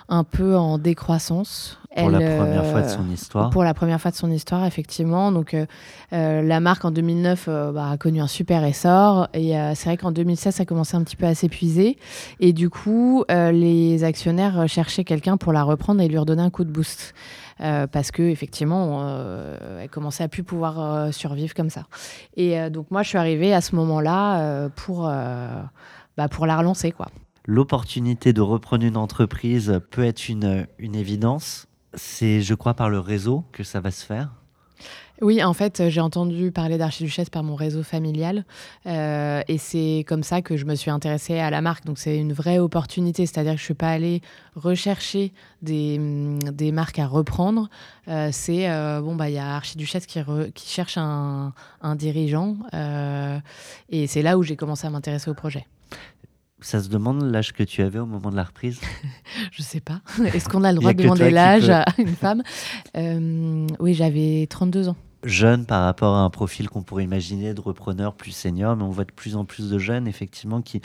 un 0.09 0.25
peu 0.25 0.57
en 0.57 0.77
décroissance. 0.77 1.79
Pour 1.97 2.11
la 2.11 2.19
première 2.21 2.65
fois 2.65 2.83
de 2.83 2.89
son 2.89 3.11
histoire. 3.11 3.51
Pour 3.51 3.65
la 3.65 3.75
première 3.75 4.01
fois 4.01 4.11
de 4.11 4.17
son 4.17 4.31
histoire, 4.31 4.65
effectivement. 4.65 5.31
Donc, 5.31 5.53
euh, 5.53 5.67
euh, 6.13 6.41
la 6.43 6.61
marque 6.61 6.85
en 6.85 6.91
2009 6.91 7.47
euh, 7.49 7.73
bah, 7.73 7.91
a 7.91 7.97
connu 7.99 8.21
un 8.21 8.27
super 8.27 8.65
essor. 8.65 9.29
Et 9.35 9.53
c'est 9.75 9.87
vrai 9.87 9.97
qu'en 9.97 10.13
2016, 10.13 10.55
ça 10.55 10.63
a 10.63 10.67
commencé 10.67 10.97
un 10.97 11.03
petit 11.03 11.17
peu 11.17 11.27
à 11.27 11.35
s'épuiser. 11.35 11.99
Et 12.41 12.53
du 12.53 12.71
coup, 12.71 13.25
les 13.29 14.05
actionnaires 14.05 14.69
cherchaient 14.69 15.05
quelqu'un 15.05 15.37
pour 15.37 15.53
la 15.53 15.63
reprendre 15.63 16.01
et 16.01 16.09
lui 16.09 16.19
redonner 16.19 16.43
un 16.43 16.51
coup 16.51 16.65
de 16.65 16.71
boost. 16.71 17.15
parce 17.59 18.11
que 18.11 18.23
effectivement, 18.23 19.05
elle 19.81 19.89
commençait 19.89 20.25
à 20.25 20.29
plus 20.29 20.43
pouvoir 20.43 21.13
survivre 21.13 21.55
comme 21.55 21.71
ça. 21.71 21.85
Et 22.37 22.71
donc 22.71 22.91
moi, 22.91 23.03
je 23.03 23.09
suis 23.09 23.19
arrivée 23.19 23.53
à 23.53 23.61
ce 23.61 23.77
moment-là 23.77 24.69
pour 24.71 25.03
bah, 25.03 26.29
pour 26.29 26.47
la 26.47 26.57
relancer, 26.59 26.93
quoi. 26.93 27.09
L'opportunité 27.45 28.33
de 28.33 28.41
reprendre 28.41 28.85
une 28.85 28.97
entreprise 28.97 29.81
peut 29.91 30.05
être 30.05 30.29
une, 30.29 30.67
une 30.79 30.95
évidence 30.95 31.67
c'est, 31.95 32.41
je 32.41 32.55
crois, 32.55 32.75
par 32.75 32.91
le 32.91 32.99
réseau 32.99 33.45
que 33.53 33.65
ça 33.65 33.81
va 33.81 33.91
se 33.91 34.05
faire? 34.05 34.31
Oui, 35.23 35.41
en 35.45 35.53
fait, 35.53 35.89
j'ai 35.89 36.01
entendu 36.01 36.51
parler 36.51 36.79
d'Archiduchesse 36.79 37.31
par 37.31 37.45
mon 37.45 37.55
réseau 37.55 37.85
familial. 37.85 38.45
Euh, 38.87 39.41
et 39.47 39.57
c'est 39.57 40.05
comme 40.09 40.25
ça 40.25 40.43
que 40.43 40.57
je 40.57 40.65
me 40.65 40.75
suis 40.75 40.91
intéressée 40.91 41.39
à 41.39 41.49
la 41.49 41.61
marque. 41.61 41.85
Donc, 41.85 41.99
c'est 41.99 42.19
une 42.19 42.33
vraie 42.33 42.59
opportunité. 42.59 43.25
C'est-à-dire 43.25 43.53
que 43.53 43.59
je 43.59 43.63
ne 43.63 43.67
suis 43.67 43.75
pas 43.75 43.91
allée 43.91 44.21
rechercher 44.57 45.33
des, 45.63 45.99
des 46.53 46.73
marques 46.73 46.99
à 46.99 47.07
reprendre. 47.07 47.71
Euh, 48.09 48.31
c'est, 48.33 48.69
euh, 48.69 49.01
bon, 49.01 49.15
bah, 49.15 49.31
il 49.31 49.37
y 49.37 49.39
a 49.39 49.55
Archiduchesse 49.55 50.07
qui, 50.07 50.21
cherche 50.67 50.99
un, 50.99 51.53
un 51.83 51.95
dirigeant. 51.95 52.57
et 53.91 54.07
c'est 54.09 54.23
là 54.23 54.39
où 54.39 54.43
j'ai 54.43 54.57
commencé 54.57 54.89
à 54.89 54.91
m'intéresser 54.91 55.31
au 55.31 55.35
projet. 55.35 55.67
Ça 56.63 56.81
se 56.81 56.89
demande 56.89 57.23
l'âge 57.31 57.53
que 57.53 57.63
tu 57.63 57.83
avais 57.83 57.99
au 57.99 58.07
moment 58.07 58.31
de 58.31 58.37
la 58.37 58.45
reprise? 58.45 58.81
Je 59.53 59.63
sais 59.63 59.81
pas. 59.81 60.01
Est-ce 60.35 60.49
qu'on 60.49 60.65
a 60.65 60.73
le 60.73 60.79
droit 60.79 60.93
de 60.93 61.03
demander 61.03 61.31
l'âge 61.31 61.69
à 61.69 61.85
une 61.99 62.15
femme? 62.15 62.43
Euh, 62.97 63.67
Oui, 63.81 63.95
j'avais 63.95 64.47
32 64.49 64.89
ans. 64.89 64.97
Jeune 65.25 65.67
par 65.67 65.85
rapport 65.85 66.15
à 66.15 66.21
un 66.21 66.31
profil 66.31 66.69
qu'on 66.69 66.83
pourrait 66.83 67.05
imaginer 67.05 67.55
de 67.55 67.61
repreneur 67.61 68.15
plus 68.15 68.33
senior, 68.33 68.77
mais 68.77 68.83
on 68.83 68.91
voit 68.91 69.05
de 69.05 69.13
plus 69.13 69.37
en 69.37 69.45
plus 69.45 69.71
de 69.71 69.79
jeunes 69.79 70.09
effectivement 70.09 70.63
qui, 70.63 70.81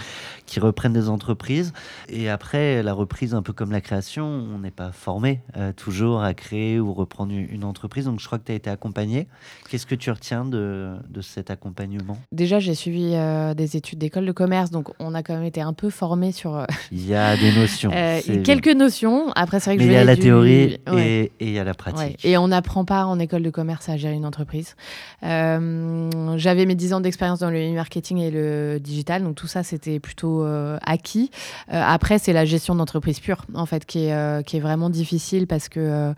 qui 0.45 0.59
reprennent 0.59 0.93
des 0.93 1.09
entreprises. 1.09 1.73
Et 2.09 2.29
après, 2.29 2.83
la 2.83 2.93
reprise, 2.93 3.33
un 3.33 3.41
peu 3.41 3.53
comme 3.53 3.71
la 3.71 3.81
création, 3.81 4.25
on 4.25 4.59
n'est 4.59 4.71
pas 4.71 4.91
formé 4.91 5.41
euh, 5.55 5.71
toujours 5.73 6.21
à 6.21 6.33
créer 6.33 6.79
ou 6.79 6.93
reprendre 6.93 7.33
une 7.33 7.63
entreprise. 7.63 8.05
Donc 8.05 8.19
je 8.19 8.25
crois 8.25 8.37
que 8.37 8.45
tu 8.45 8.51
as 8.51 8.55
été 8.55 8.69
accompagné. 8.69 9.27
Qu'est-ce 9.69 9.85
que 9.85 9.95
tu 9.95 10.11
retiens 10.11 10.45
de, 10.45 10.95
de 11.09 11.21
cet 11.21 11.49
accompagnement? 11.49 12.17
Déjà, 12.31 12.59
j'ai 12.59 12.75
suivi 12.75 13.11
euh, 13.13 13.53
des 13.53 13.75
études 13.75 13.99
d'école 13.99 14.25
de 14.25 14.31
commerce, 14.31 14.71
donc 14.71 14.89
on 14.99 15.15
a 15.15 15.23
quand 15.23 15.33
même 15.33 15.43
été 15.43 15.61
un 15.61 15.73
peu 15.73 15.89
formé 15.89 16.31
sur... 16.31 16.55
Euh, 16.55 16.65
il 16.91 17.05
y 17.05 17.15
a 17.15 17.35
des 17.35 17.51
notions. 17.53 17.91
quelques 18.43 18.67
notions. 18.67 19.31
Après, 19.35 19.59
c'est 19.59 19.71
vrai 19.71 19.77
que 19.77 19.83
mais 19.83 19.87
il 19.87 19.93
y 19.93 19.97
a 19.97 20.03
la 20.03 20.15
théorie 20.15 20.77
et 20.95 21.31
il 21.39 21.51
y 21.51 21.59
a 21.59 21.63
la 21.63 21.73
pratique. 21.73 22.23
Et 22.23 22.37
on 22.37 22.49
n'apprend 22.49 22.85
pas 22.85 23.05
en 23.05 23.19
école 23.19 23.43
de 23.43 23.49
commerce 23.49 23.89
à 23.89 23.97
gérer 23.97 24.13
une 24.13 24.25
entreprise. 24.27 24.75
Euh, 25.23 26.09
j'avais 26.37 26.65
mes 26.65 26.75
10 26.75 26.93
ans 26.93 26.99
d'expérience 26.99 27.39
dans 27.39 27.49
le 27.49 27.73
marketing 27.73 28.19
et 28.19 28.31
le 28.31 28.79
digital, 28.79 29.23
donc 29.23 29.35
tout 29.35 29.47
ça 29.47 29.63
c'était 29.63 29.99
plutôt 29.99 30.43
euh, 30.43 30.77
acquis. 30.85 31.31
Euh, 31.73 31.81
après, 31.85 32.19
c'est 32.19 32.33
la 32.33 32.45
gestion 32.45 32.75
d'entreprise 32.75 33.19
pure, 33.19 33.45
en 33.53 33.65
fait, 33.65 33.85
qui 33.85 34.05
est, 34.05 34.45
qui 34.45 34.57
est 34.57 34.59
vraiment 34.59 34.89
difficile 34.89 35.47
parce 35.47 35.69
que 35.69 36.13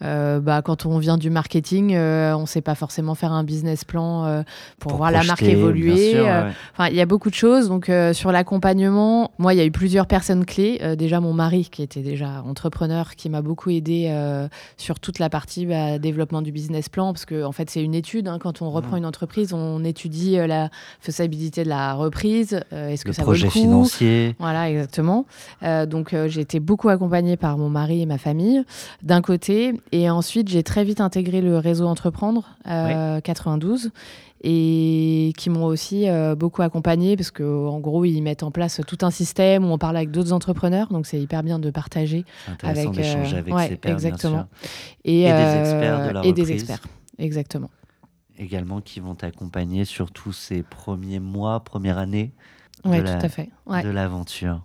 bah, 0.00 0.62
quand 0.62 0.86
on 0.86 0.98
vient 0.98 1.16
du 1.18 1.30
marketing, 1.30 1.96
on 1.96 2.40
ne 2.40 2.46
sait 2.46 2.60
pas 2.60 2.74
forcément 2.74 3.14
faire 3.14 3.32
un 3.32 3.44
business 3.44 3.84
plan 3.84 4.44
pour, 4.78 4.96
voir 4.96 5.10
la 5.10 5.22
marque 5.24 5.42
évoluer. 5.42 6.20
Enfin, 6.72 6.88
il 6.88 6.94
y 6.94 7.00
a 7.00 7.06
beaucoup 7.06 7.30
de 7.30 7.34
choses. 7.34 7.68
Donc, 7.68 7.90
sur 8.12 8.32
l'accompagnement, 8.32 9.30
moi, 9.38 9.54
il 9.54 9.56
y 9.56 9.60
a 9.60 9.64
eu 9.64 9.70
plusieurs 9.70 10.06
personnes 10.06 10.44
clés. 10.44 10.96
déjà, 10.96 11.20
mon 11.20 11.32
mari, 11.32 11.68
qui 11.70 11.82
était 11.82 12.02
déjà 12.02 12.42
entrepreneur, 12.46 13.14
qui 13.14 13.28
m'a 13.30 13.42
beaucoup 13.42 13.70
aidé 13.70 14.14
sur 14.76 15.00
toute 15.00 15.18
la 15.18 15.30
partie 15.30 15.66
bah, 15.66 15.98
développement 15.98 16.42
du 16.42 16.52
business 16.52 16.88
plan, 16.88 17.12
parce 17.12 17.24
que 17.24 17.44
en 17.44 17.52
fait, 17.54 17.70
c'est 17.70 17.82
une 17.82 17.94
étude. 17.94 18.28
Hein. 18.28 18.38
quand 18.38 18.60
on 18.60 18.70
reprend 18.70 18.96
mmh. 18.96 18.98
une 18.98 19.06
entreprise, 19.06 19.52
on 19.54 19.82
étudie 19.84 20.38
euh, 20.38 20.46
la 20.46 20.68
faisabilité 21.00 21.64
de 21.64 21.68
la 21.70 21.94
reprise. 21.94 22.60
Euh, 22.72 22.88
est-ce 22.88 23.04
que 23.04 23.12
ça 23.12 23.22
projet 23.22 23.46
vaut 23.46 23.46
le 23.46 23.52
coup 23.52 23.58
financier. 23.58 24.36
Voilà, 24.38 24.70
exactement. 24.70 25.24
Euh, 25.62 25.86
donc, 25.86 26.14
j'ai 26.26 26.40
été 26.40 26.60
beaucoup 26.60 26.88
accompagnée 26.88 27.36
par 27.36 27.56
mon 27.56 27.70
mari 27.70 28.02
et 28.02 28.06
ma 28.06 28.18
famille, 28.18 28.62
d'un 29.02 29.22
côté. 29.22 29.80
Et 29.92 30.10
ensuite, 30.10 30.48
j'ai 30.48 30.62
très 30.62 30.84
vite 30.84 31.00
intégré 31.00 31.40
le 31.40 31.56
réseau 31.58 31.86
Entreprendre 31.86 32.56
92 33.22 33.90
et 34.42 35.32
qui 35.38 35.48
m'ont 35.48 35.64
aussi 35.64 36.06
beaucoup 36.36 36.62
accompagné 36.62 37.16
parce 37.16 37.30
qu'en 37.30 37.78
gros 37.80 38.04
ils 38.04 38.20
mettent 38.20 38.42
en 38.42 38.50
place 38.50 38.80
tout 38.86 38.98
un 39.02 39.10
système 39.10 39.64
où 39.64 39.68
on 39.68 39.78
parle 39.78 39.96
avec 39.96 40.10
d'autres 40.10 40.32
entrepreneurs 40.32 40.88
donc 40.90 41.06
c'est 41.06 41.18
hyper 41.18 41.42
bien 41.42 41.58
de 41.58 41.70
partager 41.70 42.24
avec, 42.62 42.90
d'échanger 42.90 43.38
avec 43.38 43.80
pairs, 43.80 43.92
exactement 43.92 44.46
Et, 45.04 45.24
des 45.24 45.28
experts 45.28 46.08
de 46.08 46.12
la 46.12 46.26
et 46.26 46.32
des 46.32 46.52
experts 46.52 46.80
exactement 47.18 47.70
également 48.38 48.80
qui 48.80 49.00
vont 49.00 49.14
t'accompagner 49.14 49.84
sur 49.84 50.10
tous 50.10 50.32
ces 50.32 50.62
premiers 50.62 51.20
mois, 51.20 51.60
première 51.60 51.98
année 51.98 52.32
de 52.84 53.88
l'aventure. 53.88 54.64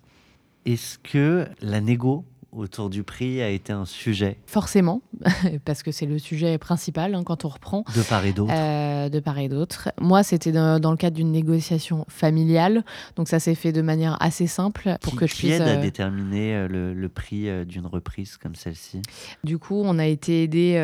Est-ce 0.66 1.00
que 1.00 1.48
la 1.62 1.82
négo 1.82 2.26
autour 2.52 2.90
du 2.90 3.04
prix 3.04 3.42
a 3.42 3.50
été 3.50 3.72
un 3.72 3.86
sujet? 3.86 4.38
Forcément, 4.46 5.02
parce 5.66 5.84
que 5.84 5.92
c'est 5.92 6.08
le 6.08 6.18
sujet 6.20 6.58
principal 6.58 7.16
hein, 7.16 7.24
quand 7.24 7.46
on 7.46 7.50
reprend. 7.50 7.86
De 7.96 8.02
part 8.02 8.26
et 8.26 8.34
d'autre 8.34 8.54
euh, 8.54 9.08
De 9.10 9.20
part 9.20 9.38
et 9.38 9.48
d'autre. 9.48 9.90
Moi, 10.02 10.24
c'était 10.24 10.52
dans, 10.52 10.92
le 10.92 10.98
cadre 10.98 11.16
d'une 11.16 11.32
négociation 11.32 12.06
familiale, 12.10 12.84
donc 13.16 13.30
ça 13.30 13.40
s'est 13.40 13.56
fait 13.56 13.72
de 13.72 13.82
manière 13.82 14.18
assez 14.22 14.48
simple 14.48 14.98
pour 15.02 15.16
que 15.16 15.28
je 15.28 15.34
qui 15.34 15.42
puisse. 15.42 15.54
aide 15.54 15.62
à 15.62 15.78
euh, 15.78 15.82
déterminer 15.82 16.56
euh, 16.56 16.68
le, 16.68 16.94
le 16.94 17.10
prix 17.10 17.48
d'une 17.66 17.86
reprise 17.86 18.36
comme 18.36 18.56
celle-ci? 18.56 19.02
Du 19.44 19.60
coup, 19.60 19.82
on 19.86 19.98
a 19.98 20.08
été 20.08 20.44
aidé 20.44 20.76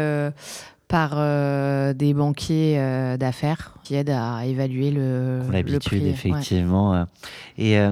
par 0.88 1.14
euh, 1.16 1.94
des 1.94 2.14
banquiers 2.14 2.76
euh, 2.78 3.18
d'affaires 3.18 3.74
qui 3.84 3.96
aident 3.96 4.12
à 4.12 4.46
évaluer 4.46 4.92
le, 4.92 5.42
L'habitude, 5.52 6.06
effectivement. 6.06 7.06
Et 7.58 7.78
euh, 7.80 7.92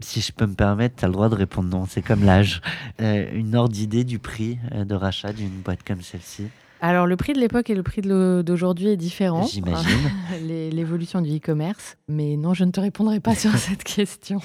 si 0.00 0.20
je 0.20 0.32
peux 0.32 0.46
me 0.46 0.54
permettre, 0.54 0.96
tu 0.96 1.04
as 1.04 1.08
le 1.08 1.12
droit 1.12 1.28
de 1.28 1.34
répondre 1.34 1.68
non, 1.68 1.86
c'est 1.88 2.02
comme 2.02 2.24
l'âge. 2.24 2.60
une 2.98 3.54
ordre 3.54 3.72
d'idée 3.72 4.04
du 4.04 4.18
prix 4.18 4.58
de 4.72 4.94
rachat 4.94 5.32
d'une 5.32 5.60
boîte 5.64 5.82
comme 5.82 6.02
celle-ci 6.02 6.48
alors, 6.84 7.06
le 7.06 7.14
prix 7.16 7.32
de 7.32 7.38
l'époque 7.38 7.70
et 7.70 7.76
le 7.76 7.84
prix 7.84 8.02
d'aujourd'hui 8.02 8.88
est 8.88 8.96
différent. 8.96 9.46
J'imagine. 9.46 10.10
L'évolution 10.42 11.20
du 11.20 11.36
e-commerce. 11.36 11.96
Mais 12.08 12.36
non, 12.36 12.54
je 12.54 12.64
ne 12.64 12.72
te 12.72 12.80
répondrai 12.80 13.20
pas 13.20 13.36
sur 13.36 13.52
cette 13.56 13.84
question. 13.84 14.40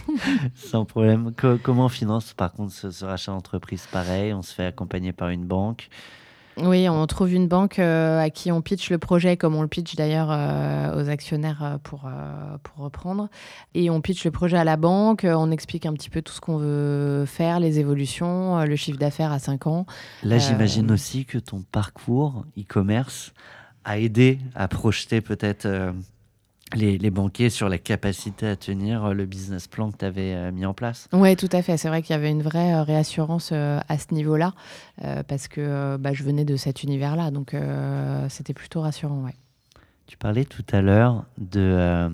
Sans 0.54 0.86
problème. 0.86 1.32
comment 1.63 1.86
on 1.86 1.89
finance, 1.89 2.36
par 2.36 2.54
contre, 2.54 2.74
ce, 2.74 2.92
ce 2.92 3.06
rachat 3.06 3.32
d'entreprise 3.32 3.88
Pareil, 3.92 4.34
on 4.34 4.44
se 4.44 4.54
fait 4.54 4.66
accompagner 4.66 5.13
par 5.13 5.30
une 5.30 5.46
banque. 5.46 5.89
Oui, 6.60 6.90
on 6.90 7.06
trouve 7.06 7.34
une 7.34 7.48
banque 7.48 7.78
euh, 7.78 8.20
à 8.20 8.30
qui 8.30 8.52
on 8.52 8.62
pitch 8.62 8.90
le 8.90 8.98
projet, 8.98 9.38
comme 9.38 9.56
on 9.56 9.62
le 9.62 9.68
pitch 9.68 9.96
d'ailleurs 9.96 10.30
euh, 10.32 11.02
aux 11.02 11.10
actionnaires 11.10 11.64
euh, 11.64 11.78
pour, 11.78 12.10
pour 12.64 12.84
reprendre. 12.84 13.30
Et 13.76 13.90
on 13.90 14.02
pitch 14.02 14.26
le 14.26 14.32
projet 14.32 14.58
à 14.58 14.64
la 14.64 14.78
banque, 14.78 15.26
on 15.28 15.52
explique 15.52 15.86
un 15.86 15.94
petit 15.94 16.10
peu 16.10 16.22
tout 16.22 16.34
ce 16.34 16.42
qu'on 16.42 16.58
veut 16.58 17.26
faire, 17.26 17.60
les 17.60 17.80
évolutions, 17.80 18.64
le 18.64 18.76
chiffre 18.76 18.98
d'affaires 18.98 19.32
à 19.32 19.40
5 19.40 19.68
ans. 19.68 19.86
Là, 20.24 20.38
j'imagine 20.40 20.92
aussi 20.92 21.26
que 21.26 21.38
ton 21.38 21.62
parcours 21.72 22.46
e-commerce 22.58 23.34
a 23.86 24.00
aidé 24.00 24.40
à 24.56 24.68
projeter 24.68 25.22
peut-être 25.22 25.68
les, 26.75 27.09
banquiers 27.09 27.50
sur 27.50 27.69
la 27.69 27.77
capacité 27.77 28.47
à 28.47 28.55
tenir 28.55 29.05
euh, 29.05 29.13
le 29.13 29.25
business 29.25 29.67
plan 29.67 29.91
que 29.91 29.97
tu 29.97 30.05
avais 30.05 30.33
euh, 30.33 30.51
mis 30.51 30.65
en 30.65 30.74
place. 30.74 31.07
Oui, 31.13 31.36
tout 31.36 31.50
à 31.51 31.62
fait. 31.62 31.77
C'est 31.77 31.88
vrai 31.88 32.01
qu'il 32.01 32.13
y 32.13 32.17
avait 32.17 32.29
une 32.29 32.41
vraie 32.41 32.74
euh, 32.74 32.83
réassurance 32.83 33.51
à 33.51 33.97
ce 33.97 34.13
niveau-là, 34.13 34.53
parce 35.27 35.47
que 35.47 35.97
bah, 35.97 36.13
je 36.13 36.24
venais 36.24 36.45
de 36.45 36.55
cet 36.55 36.83
univers-là, 36.83 37.31
donc 37.31 37.55
c'était 38.29 38.53
plutôt 38.53 38.81
rassurant. 38.81 39.24
Ouais. 39.24 39.33
Tu 40.07 40.17
parlais 40.17 40.45
tout 40.45 40.65
à 40.71 40.81
l'heure 40.81 41.25
de 41.38 42.09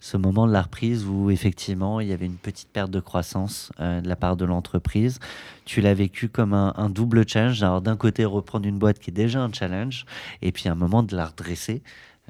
ce 0.00 0.16
moment 0.16 0.46
de 0.46 0.52
la 0.52 0.62
reprise 0.62 1.06
où 1.06 1.30
effectivement 1.30 2.00
il 2.00 2.08
y 2.08 2.12
avait 2.12 2.26
une 2.26 2.36
petite 2.36 2.68
perte 2.68 2.90
de 2.90 3.00
croissance 3.00 3.72
de 3.78 4.06
la 4.06 4.16
part 4.16 4.36
de 4.36 4.44
l'entreprise. 4.44 5.18
Tu 5.64 5.80
l'as 5.80 5.94
vécu 5.94 6.28
comme 6.28 6.54
un, 6.54 6.74
un 6.76 6.90
double 6.90 7.26
challenge. 7.28 7.62
Alors 7.62 7.80
d'un 7.80 7.96
côté 7.96 8.24
reprendre 8.24 8.66
une 8.66 8.78
boîte 8.78 8.98
qui 8.98 9.10
est 9.10 9.14
déjà 9.14 9.42
un 9.42 9.52
challenge, 9.52 10.06
et 10.42 10.52
puis 10.52 10.68
un 10.68 10.74
moment 10.74 11.02
de 11.02 11.16
la 11.16 11.26
redresser. 11.26 11.82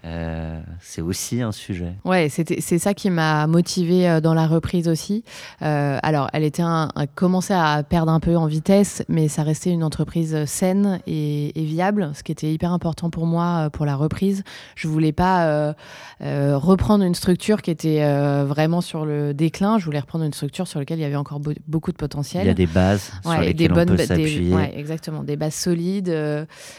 Euh, 0.04 0.60
c'est 0.80 1.02
aussi 1.02 1.42
un 1.42 1.52
sujet. 1.52 1.94
Ouais, 2.04 2.28
c'est 2.28 2.78
ça 2.78 2.94
qui 2.94 3.10
m'a 3.10 3.46
motivé 3.46 4.08
euh, 4.08 4.20
dans 4.20 4.34
la 4.34 4.46
reprise 4.46 4.88
aussi. 4.88 5.24
Euh, 5.62 5.98
alors, 6.02 6.28
elle 6.32 6.44
était 6.44 6.62
un, 6.62 6.88
commençait 7.14 7.54
à 7.54 7.82
perdre 7.82 8.12
un 8.12 8.20
peu 8.20 8.36
en 8.36 8.46
vitesse, 8.46 9.02
mais 9.08 9.28
ça 9.28 9.42
restait 9.42 9.70
une 9.70 9.82
entreprise 9.82 10.44
saine 10.44 11.00
et, 11.06 11.52
viable, 11.56 12.12
ce 12.14 12.22
qui 12.22 12.32
était 12.32 12.52
hyper 12.52 12.72
important 12.72 13.10
pour 13.10 13.26
moi 13.26 13.70
pour 13.72 13.86
la 13.86 13.96
reprise. 13.96 14.44
Je 14.76 14.88
voulais 14.88 15.12
pas 15.12 15.74
reprendre 16.20 17.04
une 17.04 17.14
structure 17.14 17.62
qui 17.62 17.70
était 17.70 18.00
vraiment 18.44 18.80
sur 18.80 19.04
le 19.04 19.34
déclin. 19.34 19.78
Je 19.78 19.84
voulais 19.84 20.00
reprendre 20.00 20.24
une 20.24 20.32
structure 20.32 20.66
sur 20.66 20.78
laquelle 20.78 20.98
il 20.98 21.02
y 21.02 21.04
avait 21.04 21.16
encore 21.16 21.40
beaucoup 21.66 21.92
de 21.92 21.96
potentiel. 21.96 22.44
Il 22.44 22.48
y 22.48 22.50
a 22.50 22.54
des 22.54 22.66
bases 22.66 23.10
sur 23.22 23.32
lesquelles 23.32 23.56
des 23.56 23.68
bonnes, 23.68 23.90
on 23.90 23.96
peut 23.96 24.04
s'appuyer. 24.04 24.54
Ouais, 24.54 24.72
exactement, 24.76 25.24
des 25.24 25.36
bases 25.36 25.54
solides 25.54 26.14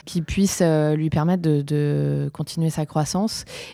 qui 0.05 0.21
puissent 0.21 0.63
lui 0.95 1.09
permettre 1.09 1.41
de, 1.41 1.61
de 1.61 2.29
continuer 2.33 2.69
sa 2.69 2.85
croissance 2.85 3.08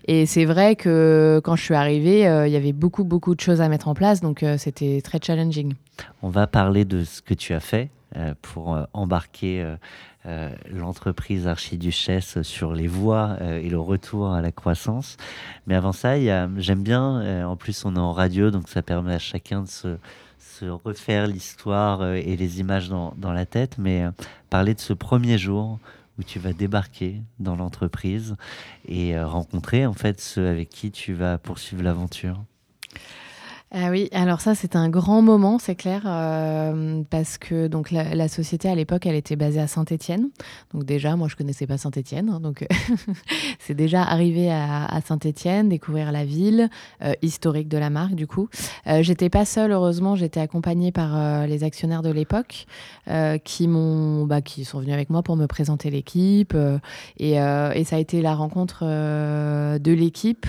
et 0.08 0.25
c'est 0.25 0.46
vrai 0.46 0.75
que 0.75 1.42
quand 1.44 1.56
je 1.56 1.63
suis 1.63 1.74
arrivée, 1.74 2.27
euh, 2.27 2.48
il 2.48 2.54
y 2.54 2.56
avait 2.56 2.74
beaucoup, 2.74 3.04
beaucoup 3.04 3.36
de 3.36 3.42
choses 3.42 3.62
à 3.62 3.70
mettre 3.70 3.88
en 3.88 3.94
place, 3.94 4.22
donc 4.22 4.44
euh, 4.44 4.58
c'était 4.58 5.01
très 5.04 5.20
challenging. 5.22 5.74
On 6.22 6.30
va 6.30 6.48
parler 6.48 6.86
de 6.86 7.04
ce 7.04 7.22
que 7.22 7.34
tu 7.34 7.54
as 7.54 7.60
fait 7.60 7.89
euh, 8.15 8.34
pour 8.42 8.77
embarquer 8.94 9.75
l'entreprise 10.72 11.48
Archiduchesse 11.48 12.42
sur 12.42 12.74
les 12.74 12.88
voies 12.88 13.38
et 13.62 13.70
le 13.70 13.80
retour 13.80 14.34
à 14.34 14.42
la 14.42 14.51
croissance. 14.51 15.18
Mais 15.68 15.75
avant 15.75 15.92
ça, 15.92 16.20
j'aime 16.58 16.82
bien, 16.82 17.46
en 17.46 17.56
plus 17.56 17.86
on 17.86 17.96
est 17.96 18.00
en 18.00 18.12
radio, 18.12 18.50
donc 18.50 18.68
ça 18.68 18.82
permet 18.82 19.13
à 19.13 19.20
chacun 19.20 19.62
de 19.62 19.68
se, 19.68 19.98
se 20.39 20.65
refaire 20.65 21.27
l'histoire 21.27 22.13
et 22.13 22.36
les 22.36 22.60
images 22.60 22.89
dans, 22.89 23.13
dans 23.18 23.34
la 23.34 23.46
tête, 23.46 23.77
mais 23.77 24.04
parler 24.50 24.74
de 24.74 24.80
ce 24.80 24.94
premier 24.94 25.38
jour 25.38 25.77
où 26.18 26.24
tu 26.24 26.40
vas 26.40 26.54
débarquer 26.54 27.22
dans 27.40 27.56
l'entreprise 27.56 28.36
et 28.88 29.16
euh, 29.16 29.28
rencontrer 29.28 29.86
en 29.86 29.94
fait 29.94 30.22
ceux 30.22 30.48
avec 30.48 30.70
qui 30.70 30.92
tu 30.92 31.14
vas 31.14 31.38
poursuivre 31.38 31.84
l'aventure. 31.84 32.44
Ah 33.72 33.90
oui, 33.90 34.10
alors 34.14 34.42
ça 34.42 34.54
c'est 34.54 34.76
un 34.76 34.90
grand 34.90 35.24
moment, 35.24 35.58
c'est 35.58 35.76
clair, 35.76 36.04
euh, 36.06 37.02
parce 37.10 37.40
que 37.40 37.68
donc 37.68 37.90
la, 37.90 38.28
société 38.28 38.70
à 38.70 38.76
l'époque 38.76 39.08
elle 39.08 39.16
était 39.16 39.36
basée 39.36 39.60
à 39.60 39.68
Saint-Étienne, 39.68 40.30
donc 40.72 40.86
déjà 40.86 41.16
moi 41.16 41.28
je 41.28 41.36
connaissais 41.36 41.66
pas 41.66 41.78
Saint-Étienne, 41.78 42.30
hein, 42.30 42.40
donc 42.40 42.66
c'est 43.60 43.74
déjà 43.74 44.04
arrivé 44.04 44.52
à, 44.52 45.02
Saint-Étienne, 45.04 45.70
découvrir 45.70 46.12
la 46.12 46.26
ville 46.26 46.70
euh, 47.04 47.14
historique 47.24 47.68
de 47.68 47.78
la 47.78 47.90
marque 47.90 48.14
du 48.14 48.28
coup. 48.28 48.50
Euh, 48.88 49.02
j'étais 49.02 49.30
pas 49.30 49.46
seule 49.46 49.72
heureusement, 49.72 50.16
j'étais 50.16 50.40
accompagnée 50.40 50.92
par 50.92 51.46
les 51.48 51.64
actionnaires 51.64 52.04
de 52.04 52.12
l'époque 52.12 52.68
qui 53.44 53.68
m'ont, 53.68 54.26
bah, 54.26 54.42
qui 54.42 54.64
sont 54.64 54.80
venus 54.80 54.94
avec 54.94 55.10
moi 55.10 55.22
pour 55.22 55.36
me 55.36 55.48
présenter 55.48 55.90
l'équipe 55.90 56.56
et, 57.18 57.32
et, 57.32 57.84
ça 57.84 57.96
a 57.96 58.00
été 58.00 58.22
la 58.22 58.36
rencontre 58.36 58.84
de 58.86 59.92
l'équipe 59.92 60.46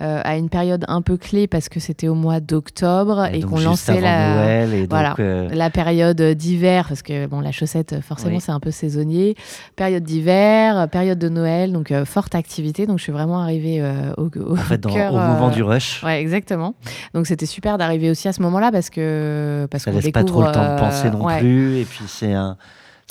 à 0.00 0.36
une 0.36 0.48
période 0.48 0.84
un 0.88 1.02
peu 1.02 1.16
clé 1.16 1.46
parce 1.46 1.68
que 1.68 1.78
c'était 1.78 2.08
au 2.08 2.14
mois 2.14 2.40
d'octobre 2.40 2.63
octobre 2.64 3.26
et, 3.32 3.40
qu'on 3.42 3.60
lançait 3.60 4.00
la, 4.00 4.34
Noël 4.34 4.72
et 4.74 4.86
voilà, 4.86 5.10
donc, 5.10 5.20
euh, 5.20 5.48
la 5.52 5.68
période 5.68 6.20
d'hiver, 6.20 6.86
parce 6.88 7.02
que 7.02 7.26
bon, 7.26 7.40
la 7.40 7.52
chaussette, 7.52 8.00
forcément, 8.00 8.36
Oui. 8.36 8.40
c'est 8.40 8.52
un 8.52 8.60
peu 8.60 8.70
saisonnier. 8.70 9.36
Période 9.76 10.02
d'hiver, 10.02 10.88
période 10.88 11.18
de 11.18 11.28
Noël, 11.28 11.72
donc 11.72 11.90
euh, 11.90 12.06
forte 12.06 12.34
activité. 12.34 12.86
Donc 12.86 12.98
je 12.98 13.02
suis 13.02 13.12
vraiment 13.12 13.40
arrivée 13.40 13.80
euh, 13.82 14.12
au, 14.16 14.30
au 14.40 14.52
en 14.54 14.56
fait, 14.56 14.78
dans- 14.78 14.90
cœur, 14.94 15.12
au 15.12 15.18
moment 15.18 15.48
euh, 15.48 15.50
du 15.50 15.62
rush, 15.62 16.02
Ouais, 16.02 16.20
exactement. 16.20 16.74
Donc 17.12 17.26
c'était 17.26 17.46
super 17.46 17.76
d'arriver 17.76 18.10
aussi 18.10 18.28
à 18.28 18.32
ce 18.32 18.40
moment-là 18.42 18.72
parce 18.72 18.88
que 18.90 19.66
parce 19.70 19.84
ça 19.84 19.90
qu'on 19.90 19.98
laisse 19.98 20.10
pas 20.10 20.24
trop 20.24 20.42
le 20.42 20.52
temps 20.52 20.62
de 20.64 20.68
euh, 20.70 20.78
penser 20.78 21.10
non 21.10 21.24
ouais. 21.26 21.40
plus. 21.40 21.78
Et 21.80 21.84
puis, 21.84 22.04
c'est 22.08 22.32
un. 22.32 22.56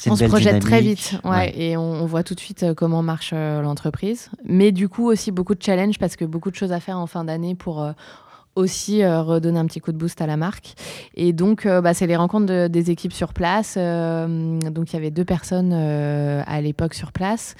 On 0.09 0.17
se 0.17 0.25
projette 0.25 0.59
très 0.59 0.81
dynamique. 0.81 1.11
vite, 1.13 1.21
ouais, 1.23 1.53
et 1.57 1.77
on, 1.77 1.81
on 2.01 2.05
voit 2.05 2.23
tout 2.23 2.33
de 2.35 2.39
suite 2.41 2.63
euh, 2.63 2.73
comment 2.73 3.01
marche 3.01 3.29
euh, 3.33 3.61
l'entreprise. 3.61 4.29
Mais 4.43 4.73
du 4.73 4.89
coup 4.89 5.07
aussi 5.09 5.31
beaucoup 5.31 5.55
de 5.55 5.61
challenges 5.63 5.97
parce 5.97 6.17
que 6.17 6.25
beaucoup 6.25 6.51
de 6.51 6.55
choses 6.57 6.73
à 6.73 6.81
faire 6.81 6.97
en 6.97 7.07
fin 7.07 7.23
d'année 7.23 7.55
pour 7.55 7.81
euh, 7.81 7.91
aussi 8.55 9.03
euh, 9.03 9.21
redonner 9.21 9.59
un 9.59 9.65
petit 9.65 9.79
coup 9.79 9.91
de 9.91 9.97
boost 9.97 10.21
à 10.21 10.27
la 10.27 10.37
marque. 10.37 10.75
Et 11.15 11.33
donc 11.33 11.65
euh, 11.65 11.81
bah, 11.81 11.93
c'est 11.93 12.07
les 12.07 12.15
rencontres 12.15 12.45
de- 12.45 12.67
des 12.67 12.91
équipes 12.91 13.13
sur 13.13 13.33
place. 13.33 13.75
Euh, 13.77 14.59
donc 14.69 14.91
il 14.91 14.95
y 14.95 14.99
avait 14.99 15.11
deux 15.11 15.25
personnes 15.25 15.71
euh, 15.73 16.43
à 16.45 16.61
l'époque 16.61 16.93
sur 16.93 17.11
place 17.11 17.55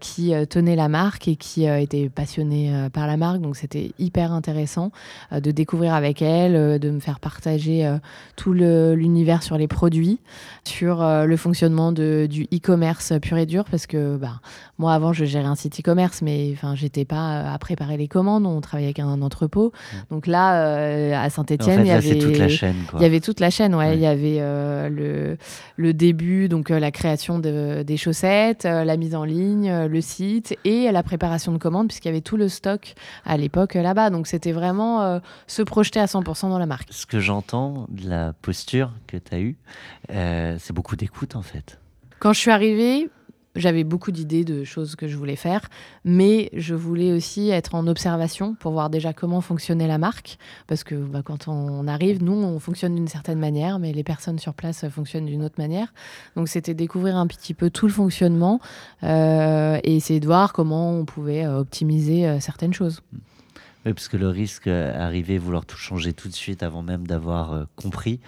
qui 0.00 0.32
tenaient 0.48 0.76
la 0.76 0.88
marque 0.88 1.28
et 1.28 1.36
qui 1.36 1.64
étaient 1.66 2.08
passionnées 2.08 2.88
par 2.92 3.06
la 3.06 3.16
marque. 3.16 3.40
Donc 3.40 3.56
c'était 3.56 3.92
hyper 3.98 4.32
intéressant 4.32 4.90
de 5.32 5.50
découvrir 5.50 5.94
avec 5.94 6.22
elles, 6.22 6.78
de 6.78 6.90
me 6.90 7.00
faire 7.00 7.20
partager 7.20 7.90
tout 8.36 8.52
le- 8.52 8.94
l'univers 8.94 9.42
sur 9.42 9.56
les 9.56 9.68
produits, 9.68 10.18
sur 10.64 11.02
le 11.02 11.36
fonctionnement 11.36 11.92
de, 11.92 12.26
du 12.28 12.44
e-commerce 12.52 13.12
pur 13.20 13.36
et 13.36 13.46
dur, 13.46 13.64
parce 13.70 13.86
que 13.86 14.16
bah, 14.16 14.40
moi 14.78 14.92
avant 14.94 15.12
je 15.12 15.24
gérais 15.24 15.46
un 15.46 15.54
site 15.56 15.80
e-commerce, 15.80 16.22
mais 16.22 16.54
j'étais 16.74 17.04
pas 17.04 17.52
à 17.52 17.58
préparer 17.58 17.96
les 17.96 18.08
commandes, 18.08 18.46
on 18.46 18.60
travaillait 18.60 18.88
avec 18.88 19.00
un 19.00 19.22
entrepôt. 19.22 19.72
Donc 20.10 20.19
là, 20.26 20.64
euh, 20.66 21.14
à 21.14 21.26
En 21.26 21.30
Saint-Etienne, 21.30 21.76
fait, 21.78 21.82
il 21.82 21.86
y 21.86 21.88
là, 21.88 21.94
avait 21.96 22.08
c'est 22.12 22.18
toute 22.18 22.38
la 22.38 22.48
chaîne. 22.48 22.76
Quoi. 22.90 23.00
il 23.00 23.02
y 23.02 23.06
avait 23.06 23.20
toute 23.20 23.40
la 23.40 23.50
chaîne, 23.50 23.74
ouais. 23.74 23.88
Ouais. 23.88 23.94
Il 23.94 24.00
y 24.00 24.06
avait 24.06 24.38
euh, 24.40 24.88
le, 24.88 25.36
le 25.76 25.94
début, 25.94 26.48
donc 26.48 26.70
euh, 26.70 26.78
la 26.78 26.90
création 26.90 27.38
de- 27.38 27.82
des 27.82 27.96
chaussettes, 27.96 28.64
la 28.64 28.96
mise 28.96 29.14
en 29.14 29.24
ligne, 29.24 29.86
le 29.86 30.00
site 30.00 30.56
et 30.64 30.90
la 30.92 31.02
préparation 31.02 31.52
de 31.52 31.58
commandes, 31.58 31.88
puisqu'il 31.88 32.08
y 32.08 32.10
avait 32.10 32.20
tout 32.20 32.36
le 32.36 32.48
stock 32.48 32.94
à 33.24 33.36
l'époque 33.36 33.74
là-bas. 33.74 34.10
Donc 34.10 34.26
c'était 34.26 34.52
vraiment 34.52 35.20
se 35.46 35.62
projeter 35.62 36.00
à 36.00 36.06
100% 36.06 36.48
dans 36.50 36.58
la 36.58 36.66
marque. 36.66 36.88
Ce 36.90 37.06
que 37.06 37.20
j'entends 37.20 37.86
de 37.88 38.08
la 38.08 38.32
posture 38.42 38.92
que 39.06 39.16
tu 39.16 39.34
as 39.34 39.40
eue, 39.40 39.56
c'est 40.08 40.72
beaucoup 40.72 40.96
d'écoute 40.96 41.36
en 41.36 41.42
fait. 41.42 41.78
Quand 42.18 42.32
je 42.32 42.40
suis 42.40 42.50
arrivée, 42.50 43.08
j'avais 43.56 43.84
beaucoup 43.84 44.12
d'idées 44.12 44.44
de 44.44 44.64
choses 44.64 44.96
que 44.96 45.08
je 45.08 45.16
voulais 45.16 45.36
faire, 45.36 45.68
mais 46.04 46.50
je 46.52 46.74
voulais 46.74 47.12
aussi 47.12 47.50
être 47.50 47.74
en 47.74 47.86
observation 47.86 48.54
pour 48.54 48.72
voir 48.72 48.90
déjà 48.90 49.12
comment 49.12 49.40
fonctionnait 49.40 49.88
la 49.88 49.98
marque, 49.98 50.38
parce 50.66 50.84
que 50.84 50.94
bah, 50.94 51.22
quand 51.24 51.48
on 51.48 51.86
arrive, 51.88 52.22
nous, 52.22 52.32
on 52.32 52.58
fonctionne 52.60 52.94
d'une 52.94 53.08
certaine 53.08 53.38
manière, 53.38 53.78
mais 53.78 53.92
les 53.92 54.04
personnes 54.04 54.38
sur 54.38 54.54
place 54.54 54.88
fonctionnent 54.88 55.26
d'une 55.26 55.42
autre 55.42 55.56
manière. 55.58 55.92
Donc 56.36 56.48
c'était 56.48 56.74
découvrir 56.74 57.16
un 57.16 57.26
petit 57.26 57.54
peu 57.54 57.70
tout 57.70 57.86
le 57.86 57.92
fonctionnement 57.92 58.60
euh, 59.02 59.78
et 59.82 59.96
essayer 59.96 60.20
de 60.20 60.26
voir 60.26 60.52
comment 60.52 60.92
on 60.92 61.04
pouvait 61.04 61.44
euh, 61.44 61.60
optimiser 61.60 62.26
euh, 62.26 62.40
certaines 62.40 62.74
choses. 62.74 63.02
Oui, 63.86 63.94
parce 63.94 64.08
que 64.08 64.18
le 64.18 64.28
risque, 64.28 64.66
arriver, 64.66 65.38
vouloir 65.38 65.64
tout 65.64 65.78
changer 65.78 66.12
tout 66.12 66.28
de 66.28 66.34
suite 66.34 66.62
avant 66.62 66.82
même 66.82 67.06
d'avoir 67.06 67.66
compris, 67.76 68.20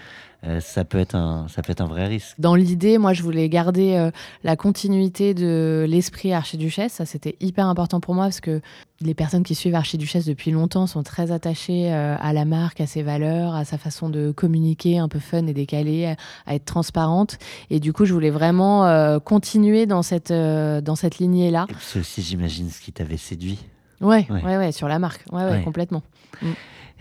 euh, 0.45 0.59
ça, 0.61 0.85
peut 0.85 0.99
être 0.99 1.15
un, 1.15 1.47
ça 1.49 1.63
peut 1.63 1.71
être 1.71 1.81
un 1.81 1.87
vrai 1.87 2.07
risque. 2.07 2.35
Dans 2.39 2.57
l'idée, 2.57 2.99
moi, 2.99 3.13
je 3.13 3.23
voulais 3.23 3.49
garder 3.49 3.95
euh, 3.95 4.11
la 4.43 4.57
continuité 4.57 5.35
de 5.35 5.87
l'esprit 5.89 6.33
archiduchesse. 6.33 6.95
Ça, 6.95 7.07
c'était 7.07 7.37
hyper 7.41 7.67
important 7.67 8.01
pour 8.01 8.15
moi 8.15 8.25
parce 8.25 8.41
que 8.41 8.61
les 9.01 9.15
personnes 9.15 9.45
qui 9.45 9.55
suivent 9.55 9.77
archiduchesse 9.77 10.25
depuis 10.25 10.51
longtemps 10.51 10.89
sont 10.89 11.05
très 11.05 11.31
attachées 11.31 11.93
euh, 11.93 12.17
à 12.21 12.33
la 12.33 12.45
marque, 12.45 12.81
à 12.81 12.87
ses 12.87 13.03
valeurs, 13.03 13.55
à 13.55 13.65
sa 13.65 13.79
façon 13.79 14.09
de 14.09 14.33
communiquer 14.33 14.99
un 14.99 15.09
peu 15.09 15.21
fun 15.21 15.47
et 15.47 15.53
décalée, 15.53 16.17
à, 16.47 16.55
être 16.55 16.65
transparente. 16.65 17.39
Et 17.71 17.79
du 17.79 17.93
coup, 17.93 18.05
je 18.05 18.13
voulais 18.13 18.31
vraiment 18.31 19.21
continuer 19.21 19.87
dans 19.87 20.03
cette, 20.03 20.33
dans 20.33 20.97
cette 20.97 21.19
lignée-là. 21.19 21.67
C'est 21.81 22.01
aussi, 22.01 22.23
j'imagine, 22.23 22.69
ce 22.69 22.81
qui 22.81 22.93
t'avait 22.93 23.17
séduit. 23.17 23.59
Ouais, 24.01 24.27
Ouais. 24.29 24.43
ouais, 24.43 24.57
ouais, 24.57 24.73
sur 24.73 24.89
la 24.89 24.99
marque. 24.99 25.25
Ouais, 25.31 25.45
ouais, 25.45 25.51
Ouais. 25.51 25.63
complètement. 25.63 26.03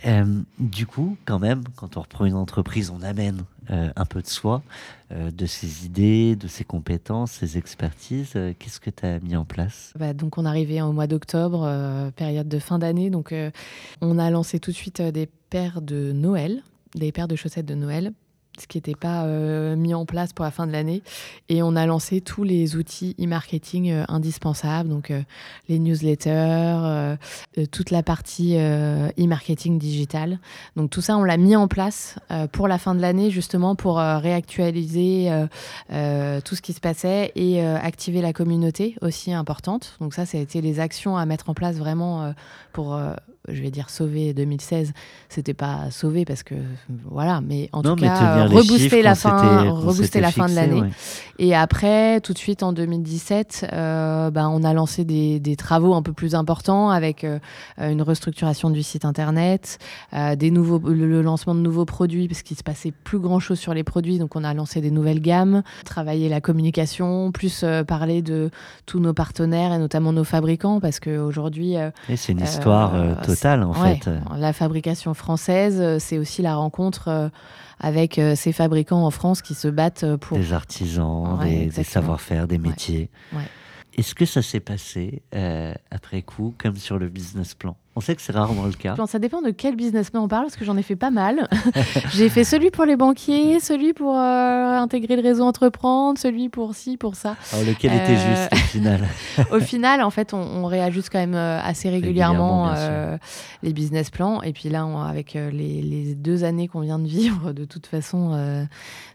Euh, 0.06 0.42
du 0.60 0.86
coup, 0.86 1.18
quand 1.26 1.40
même, 1.40 1.64
quand 1.76 1.98
on 1.98 2.02
reprend 2.02 2.26
une 2.26 2.36
entreprise, 2.36 2.90
on 2.90 3.02
amène 3.02 3.44
euh, 3.70 3.92
un 3.96 4.06
peu 4.06 4.22
de 4.22 4.28
soi, 4.28 4.64
euh, 5.12 5.32
de 5.32 5.46
ses 5.46 5.86
idées, 5.86 6.36
de 6.36 6.48
ses 6.48 6.64
compétences, 6.64 7.32
ses 7.32 7.58
expertises. 7.58 8.34
Qu'est-ce 8.60 8.80
que 8.80 8.90
tu 8.90 9.06
as 9.06 9.20
mis 9.20 9.36
en 9.36 9.46
place? 9.46 9.94
Bah, 9.98 10.14
donc 10.14 10.38
on 10.38 10.46
arrivait 10.46 10.82
au 10.82 10.92
mois 10.92 11.08
d'octobre, 11.08 12.12
période 12.16 12.48
de 12.48 12.60
fin 12.60 12.80
d'année. 12.80 13.10
Donc 13.10 13.34
on 14.02 14.18
a 14.18 14.30
lancé 14.30 14.60
tout 14.60 14.72
de 14.72 14.76
suite 14.76 15.02
des 15.02 15.28
paires 15.50 15.82
de 15.82 16.12
Noël, 16.12 16.64
des 16.96 17.12
paires 17.12 17.28
de 17.28 17.36
chaussettes 17.36 17.66
de 17.66 17.76
Noël, 17.76 18.14
ce 18.60 18.68
qui 18.68 18.78
n'était 18.78 18.96
pas 18.96 19.24
euh, 19.24 19.76
mis 19.76 19.94
en 19.94 20.06
place 20.06 20.34
pour 20.34 20.44
la 20.44 20.52
fin 20.52 20.68
de 20.68 20.72
l'année. 20.72 21.02
Et 21.50 21.64
on 21.64 21.76
a 21.76 21.86
lancé 21.86 22.22
tous 22.22 22.44
les 22.44 22.76
outils 22.76 23.16
e-marketing 23.20 23.92
euh, 23.92 24.04
indispensables, 24.08 24.90
donc 24.90 25.12
euh, 25.12 25.22
les 25.70 25.80
newsletters, 25.80 27.18
toute 27.72 27.92
la 27.92 28.04
partie 28.04 28.56
e-marketing 28.56 29.78
digital. 29.80 30.40
Donc 30.76 30.90
tout 30.90 31.02
ça, 31.02 31.18
on 31.18 31.24
l'a 31.24 31.38
mis 31.38 31.56
en 31.56 31.68
place 31.68 32.16
pour 32.52 32.68
la 32.68 32.78
fin 32.78 32.96
de 32.96 33.02
l'année, 33.02 33.32
justement 33.32 33.76
pour 33.76 33.98
réactualiser 33.98 35.32
tout 35.90 36.56
ce 36.56 36.62
qui 36.62 36.74
se 36.74 36.80
passait 36.80 37.32
et 37.36 37.62
activer 37.62 38.22
la 38.22 38.34
communauté 38.34 38.96
aussi 39.02 39.34
importante. 39.34 39.96
Donc 40.00 40.14
ça, 40.14 40.26
ça 40.26 40.38
a 40.38 40.42
été 40.42 40.62
les 40.62 40.80
actions 40.80 41.18
à 41.18 41.26
mettre 41.26 41.50
en 41.50 41.54
place 41.54 41.78
vraiment 41.78 42.34
pour, 42.74 43.00
je 43.48 43.62
vais 43.62 43.72
dire, 43.72 43.90
sauver 43.90 44.34
2016. 44.34 44.94
C'était 45.30 45.54
pas 45.54 45.90
sauver 45.92 46.26
parce 46.26 46.44
que 46.44 46.56
voilà, 47.06 47.42
mais 47.42 47.70
en 47.72 47.82
Non, 47.82 47.96
tout 47.96 48.02
mais 48.04 48.08
cas, 48.08 48.46
rebooster 48.46 49.02
la 49.02 49.16
fin, 49.16 49.70
rebooster 49.72 50.22
la 50.22 50.32
fin 50.32 50.48
de 50.48 50.56
l'année. 50.56 50.82
ouais. 50.82 50.90
Et 51.40 51.56
après, 51.56 52.22
tout 52.22 52.34
de 52.34 52.38
suite 52.38 52.62
en 52.62 52.72
2017, 52.72 53.70
euh, 53.74 54.30
bah, 54.30 54.48
on 54.50 54.64
a 54.64 54.74
lancé 54.74 55.04
des, 55.06 55.40
des 55.40 55.56
travaux 55.56 55.96
un 55.96 56.04
peu 56.04 56.14
plus 56.14 56.36
importants 56.36 56.92
avec 56.92 57.24
euh, 57.24 57.40
une 57.80 58.04
restructuration 58.04 58.70
du 58.70 58.84
site 58.84 59.06
internet, 59.06 59.80
euh, 60.14 60.36
des 60.36 60.52
nouveaux, 60.52 60.78
le, 60.88 61.24
lancement 61.24 61.56
de 61.56 61.60
nouveaux 61.60 61.86
produits 61.86 62.28
parce 62.28 62.44
qu'il 62.44 62.58
se 62.58 62.64
passait 62.64 62.92
plus 62.92 63.18
grand 63.18 63.40
chose 63.40 63.58
sur 63.58 63.74
les 63.74 63.84
produits. 63.84 64.20
Donc 64.20 64.36
on 64.36 64.44
a 64.44 64.54
lancé 64.54 64.82
des 64.82 64.92
nouvelles 64.92 65.20
gammes, 65.20 65.64
travaillé 65.84 66.30
la 66.30 66.42
communication, 66.42 67.32
plus 67.32 67.66
parler 67.88 68.22
de 68.22 68.52
tous 68.86 69.00
nos 69.00 69.14
partenaires 69.14 69.74
et 69.74 69.80
notamment 69.80 70.14
nos 70.14 70.24
fabricants 70.24 70.80
parce 70.80 71.00
qu'aujourd'hui, 71.00 71.74
Et 72.08 72.18
c'est 72.18 72.34
une 72.34 72.42
histoire 72.42 72.94
totale, 73.36 73.64
en 73.64 73.72
Ouais, 73.82 73.96
fait. 74.04 74.10
La 74.38 74.54
fabrication 74.54 75.14
française, 75.14 75.80
euh, 75.80 75.98
c'est 76.00 76.18
aussi 76.18 76.42
la 76.42 76.56
rencontre 76.56 77.08
euh, 77.08 77.30
avec 77.80 78.18
euh, 78.20 78.36
ces 78.36 78.52
fabricants 78.52 79.04
en 79.06 79.12
France 79.12 79.42
qui 79.42 79.54
se 79.56 79.68
battent 79.68 80.16
pour. 80.18 80.38
Des 80.38 80.54
artisans, 80.54 81.38
Ouais, 81.40 81.66
des- 81.68 81.84
savoir-faire, 81.84 82.48
des 82.48 82.58
métiers. 82.58 83.10
ouais. 83.34 83.44
Est-ce 83.98 84.16
que 84.16 84.26
ça 84.26 84.42
s'est 84.42 84.62
passé 84.62 85.22
euh, 85.36 85.74
après 85.92 86.22
coup, 86.22 86.54
comme 86.58 86.78
sur 86.78 86.98
le 86.98 87.10
business 87.10 87.54
plan? 87.56 87.76
On 87.96 88.00
sait 88.00 88.16
que 88.16 88.22
c'est 88.22 88.32
rarement 88.32 88.64
le 88.66 88.72
cas. 88.72 88.96
Bon, 88.96 89.06
ça 89.06 89.20
dépend 89.20 89.42
de 89.42 89.50
quel 89.52 89.76
business 89.76 90.10
plan 90.10 90.24
on 90.24 90.28
parle, 90.30 90.44
parce 90.46 90.56
que 90.56 90.64
j'en 90.64 90.78
ai 90.78 90.82
fait 90.82 90.96
pas 90.96 91.12
mal. 91.12 91.50
J'ai 92.14 92.30
fait 92.30 92.46
celui 92.46 92.72
pour 92.72 92.86
les 92.86 92.96
banquiers, 92.96 93.60
celui 93.60 93.92
pour 93.92 94.16
euh, 94.16 94.78
intégrer 94.78 95.18
le 95.18 95.22
réseau 95.22 95.44
entreprendre, 95.44 96.18
celui 96.18 96.48
pour 96.48 96.74
ci, 96.74 96.96
pour 96.96 97.16
ça. 97.16 97.36
Alors, 97.52 97.66
lequel 97.66 97.92
était 97.92 98.16
Euh, 98.16 98.36
juste 98.36 98.54
au 98.54 98.56
final 98.56 99.08
Au 99.52 99.60
final, 99.60 100.02
en 100.04 100.10
fait, 100.10 100.34
on, 100.34 100.38
on 100.40 100.66
réajuste 100.68 101.10
quand 101.12 101.20
même 101.20 101.36
euh, 101.36 101.60
assez 101.62 101.90
régulièrement, 101.90 102.72
euh, 102.74 103.18
les 103.62 103.74
business 103.74 104.10
plans. 104.10 104.42
Et 104.42 104.54
puis 104.54 104.70
là, 104.70 104.86
on- 104.86 105.02
avec 105.02 105.34
les, 105.34 105.82
les 105.82 106.16
deux 106.16 106.46
années 106.46 106.70
qu'on 106.70 106.80
vient 106.82 107.00
de 107.00 107.08
vivre, 107.08 107.52
de 107.52 107.66
toute 107.66 107.88
façon, 107.88 108.66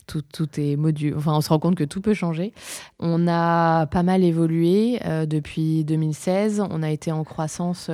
tout, 0.07 0.21
tout 0.21 0.49
est 0.59 0.77
modu. 0.77 1.15
Enfin, 1.17 1.33
on 1.35 1.41
se 1.41 1.49
rend 1.49 1.59
compte 1.59 1.77
que 1.77 1.85
tout 1.85 2.03
peut 2.03 2.13
changer. 2.15 2.53
On 3.01 3.27
a 3.27 3.87
pas 3.87 4.03
mal 4.03 4.23
évolué 4.23 5.01
depuis 5.27 5.83
2016. 5.85 6.63
On 6.71 6.83
a 6.83 6.91
été 6.91 7.11
en 7.11 7.25
croissance. 7.25 7.91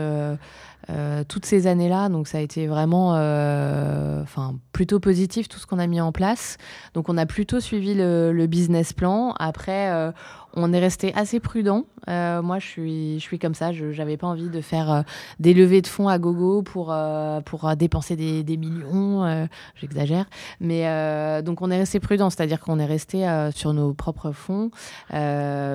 Euh, 0.91 1.23
toutes 1.27 1.47
ces 1.47 1.67
années-là, 1.67 2.09
donc 2.09 2.29
ça 2.29 2.39
a 2.39 2.41
été 2.41 2.67
vraiment, 2.67 3.15
euh, 3.15 4.25
plutôt 4.73 5.01
positif 5.01 5.49
tout 5.49 5.59
ce 5.59 5.67
qu'on 5.67 5.79
a 5.79 5.87
mis 5.87 6.01
en 6.01 6.13
place. 6.13 6.57
Donc 6.95 7.09
on 7.09 7.17
a 7.17 7.27
plutôt 7.27 7.61
suivi 7.61 7.95
le, 7.95 8.33
le 8.33 8.47
business 8.47 8.93
plan. 8.93 9.35
Après, 9.39 9.91
euh, 9.91 10.13
on 10.55 10.73
est 10.73 10.79
resté 10.79 11.15
assez 11.15 11.41
prudent. 11.41 11.85
Euh, 12.09 12.43
moi, 12.43 12.59
je 12.59 12.67
suis, 12.67 13.15
je 13.21 13.23
suis 13.23 13.39
comme 13.39 13.55
ça. 13.55 13.73
Je 13.73 13.87
n'avais 13.87 14.17
pas 14.17 14.27
envie 14.27 14.49
de 14.49 14.61
faire 14.61 14.91
euh, 14.91 15.03
des 15.39 15.55
levées 15.55 15.83
de 15.83 15.87
fonds 15.87 16.09
à 16.09 16.19
gogo 16.19 16.63
pour, 16.63 16.93
euh, 16.93 17.41
pour 17.41 17.75
dépenser 17.77 18.17
des, 18.17 18.57
millions. 18.57 19.49
J'exagère. 19.77 20.27
Mais 20.61 21.43
donc, 21.43 21.63
on 21.63 21.71
est 21.71 21.79
resté 21.79 22.01
prudent. 22.01 22.31
C'est-à-dire 22.31 22.61
qu'on 22.61 22.79
est 22.79 22.87
resté 22.87 23.27
sur 23.55 23.73
nos 23.73 23.95
propres 23.95 24.33
fonds 24.33 24.71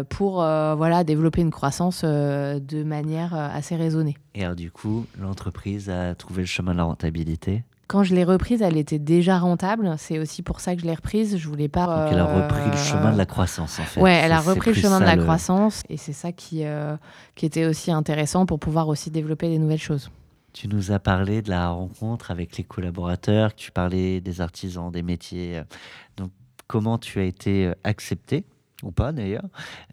pour 0.09 0.35
voilà, 0.35 1.03
développer 1.03 1.41
une 1.41 1.51
croissance 1.51 2.03
de 2.03 2.83
manière 2.83 3.33
assez 3.33 3.75
raisonnée. 3.75 4.17
Et 4.35 4.43
alors, 4.43 4.55
du 4.55 4.71
coup, 4.71 5.05
l'entreprise 5.19 5.89
a 5.89 6.13
trouvé 6.15 6.43
le 6.43 6.47
chemin 6.47 6.73
de 6.73 6.77
la 6.77 6.83
rentabilité? 6.83 7.63
Quand 7.87 8.03
je 8.03 8.13
l'ai 8.13 8.25
reprise, 8.25 8.61
elle 8.61 8.75
était 8.75 8.99
déjà 8.99 9.39
rentable. 9.39 9.95
C'est 9.97 10.19
aussi 10.19 10.41
pour 10.41 10.59
ça 10.59 10.75
que 10.75 10.81
je 10.81 10.85
l'ai 10.85 10.93
reprise. 10.93 11.37
Je 11.37 11.47
voulais 11.47 11.69
pas. 11.69 11.85
Donc, 11.85 12.11
elle 12.11 12.19
a 12.19 12.25
repris 12.25 12.65
le 12.65 12.73
euh, 12.73 12.77
chemin 12.77 13.13
de 13.13 13.17
la 13.17 13.25
croissance, 13.25 13.79
en 13.79 13.83
fait. 13.83 14.01
Ouais, 14.01 14.11
elle 14.11 14.33
a 14.33 14.41
repris 14.41 14.71
le 14.71 14.75
chemin 14.75 14.99
de 14.99 15.05
la 15.05 15.15
croissance 15.15 15.83
et 15.87 15.95
c'est 15.95 16.13
ça 16.13 16.33
qui, 16.33 16.65
euh, 16.65 16.97
qui 17.35 17.45
était 17.45 17.65
aussi 17.65 17.91
intéressant 17.91 18.45
pour 18.45 18.59
pouvoir 18.59 18.89
aussi 18.89 19.09
développer 19.09 19.47
des 19.47 19.57
nouvelles 19.57 19.79
choses. 19.79 20.11
Tu 20.51 20.67
nous 20.67 20.91
as 20.91 20.99
parlé 20.99 21.41
de 21.41 21.49
la 21.49 21.69
rencontre 21.69 22.31
avec 22.31 22.57
les 22.57 22.63
collaborateurs, 22.63 23.55
tu 23.55 23.71
parlais 23.71 24.19
des 24.19 24.41
artisans, 24.41 24.91
des 24.91 25.03
métiers. 25.03 25.61
Donc, 26.17 26.31
comment 26.67 26.97
tu 26.97 27.19
as 27.19 27.23
été 27.23 27.71
accepté 27.85 28.43
ou 28.83 28.91
pas 28.91 29.13
d'ailleurs 29.13 29.45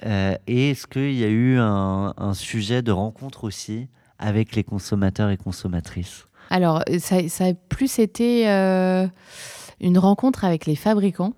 Et 0.04 0.70
est-ce 0.70 0.86
qu'il 0.88 1.14
y 1.14 1.22
a 1.22 1.28
eu 1.28 1.58
un, 1.58 2.14
un, 2.16 2.34
sujet 2.34 2.82
de 2.82 2.92
rencontre 2.92 3.44
aussi 3.44 3.88
avec 4.18 4.56
les 4.56 4.64
consommateurs 4.64 5.30
et 5.30 5.36
consommatrices? 5.36 6.26
Alors, 6.54 6.84
ça, 7.00 7.16
a 7.16 7.52
plus 7.68 7.98
été 7.98 8.46
une 8.46 9.98
rencontre 9.98 10.44
avec 10.44 10.66
les 10.66 10.76
fabricants 10.76 11.32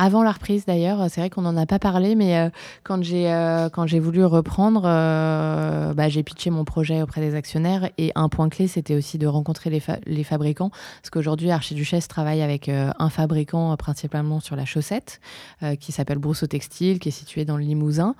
avant 0.00 0.22
la 0.22 0.32
reprise 0.32 0.64
d'ailleurs. 0.64 1.06
C'est 1.10 1.20
vrai 1.20 1.28
qu'on 1.28 1.42
n'en 1.42 1.56
a 1.58 1.66
pas 1.66 1.78
parlé, 1.78 2.14
mais 2.14 2.38
euh, 2.38 2.48
quand 2.84 3.02
j'ai 3.04 3.30
euh, 3.30 3.68
quand 3.68 3.86
j'ai 3.86 4.00
voulu 4.00 4.24
reprendre, 4.24 4.82
euh, 4.86 5.92
bah, 5.92 6.08
j'ai 6.08 6.22
pitché 6.22 6.48
mon 6.48 6.64
projet 6.64 7.02
auprès 7.02 7.20
des 7.20 7.34
actionnaires 7.34 7.90
et 7.98 8.10
un 8.14 8.30
point 8.30 8.48
clé, 8.48 8.66
c'était 8.66 8.94
aussi 8.94 9.18
de 9.18 9.26
rencontrer 9.26 9.68
les, 9.68 9.82
les 10.06 10.24
fabricants, 10.24 10.70
parce 10.70 11.10
qu'aujourd'hui 11.12 11.50
Archiduchesse 11.50 12.08
travaille 12.08 12.40
avec 12.40 12.68
un 12.70 13.10
fabricant 13.10 13.76
principalement 13.76 14.40
sur 14.40 14.56
la 14.56 14.64
chaussette, 14.64 15.20
qui 15.78 15.92
s'appelle 15.92 16.18
Brousseau 16.18 16.46
Textile, 16.46 16.98
qui 16.98 17.08
est 17.10 17.12
situé 17.12 17.44
dans 17.44 17.58
le 17.58 17.64
Limousin. 17.64 18.14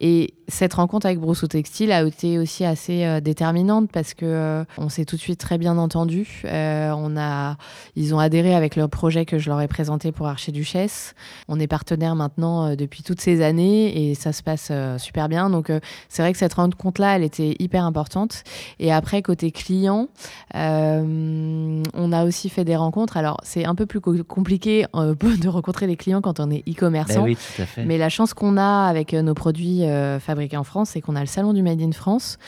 Et 0.00 0.34
cette 0.48 0.74
rencontre 0.74 1.06
avec 1.06 1.20
Brousseau 1.20 1.46
Textile 1.46 1.92
a 1.92 2.02
été 2.02 2.38
aussi 2.38 2.64
assez 2.64 3.20
déterminante 3.20 3.90
parce 3.92 4.14
que 4.14 4.64
on 4.78 4.88
s'est 4.88 5.04
tout 5.04 5.16
de 5.16 5.20
suite 5.20 5.38
très 5.38 5.58
bien 5.58 5.78
entendu. 5.78 6.42
on 6.44 7.16
a, 7.16 7.56
ils 7.94 8.14
ont 8.14 8.18
adhéré 8.18 8.54
avec 8.54 8.74
le 8.74 8.88
projet 8.88 9.24
que 9.26 9.38
je 9.38 9.48
leur 9.48 9.60
ai 9.60 9.68
présenté 9.68 10.10
pour 10.10 10.26
Archiduchesse. 10.26 11.14
On 11.48 11.58
est 11.58 11.66
partenaire 11.66 12.14
maintenant 12.14 12.66
euh, 12.66 12.76
depuis 12.76 13.02
toutes 13.02 13.20
ces 13.20 13.42
années 13.42 14.10
et 14.10 14.14
ça 14.14 14.32
se 14.32 14.42
passe 14.42 14.68
euh, 14.70 14.98
super 14.98 15.28
bien. 15.28 15.50
Donc 15.50 15.70
euh, 15.70 15.80
c'est 16.08 16.22
vrai 16.22 16.32
que 16.32 16.38
cette 16.38 16.54
rencontre-là, 16.54 17.16
elle 17.16 17.24
était 17.24 17.56
hyper 17.58 17.84
importante. 17.84 18.42
Et 18.78 18.92
après, 18.92 19.22
côté 19.22 19.50
client, 19.50 20.08
on 20.54 22.12
a 22.12 22.24
aussi 22.24 22.48
fait 22.48 22.64
des 22.64 22.76
rencontres. 22.76 23.16
Alors 23.16 23.38
c'est 23.42 23.64
un 23.64 23.74
peu 23.74 23.86
plus 23.86 24.00
compliqué 24.00 24.86
de 24.94 25.48
rencontrer 25.48 25.86
les 25.86 25.96
clients 25.96 26.20
quand 26.20 26.40
on 26.40 26.50
est 26.50 26.62
e-commerçant. 26.68 27.24
Ben 27.24 27.36
oui, 27.58 27.64
Mais 27.86 27.98
la 27.98 28.08
chance 28.08 28.34
qu'on 28.34 28.56
a 28.56 28.86
avec 28.86 29.12
nos 29.12 29.34
produits 29.34 29.82
fabriqués 30.20 30.56
en 30.56 30.64
France, 30.64 30.90
c'est 30.90 31.00
qu'on 31.00 31.16
a 31.16 31.20
le 31.20 31.26
salon 31.26 31.52
du 31.52 31.62
Made 31.62 31.80
in 31.80 31.92
France 31.92 32.38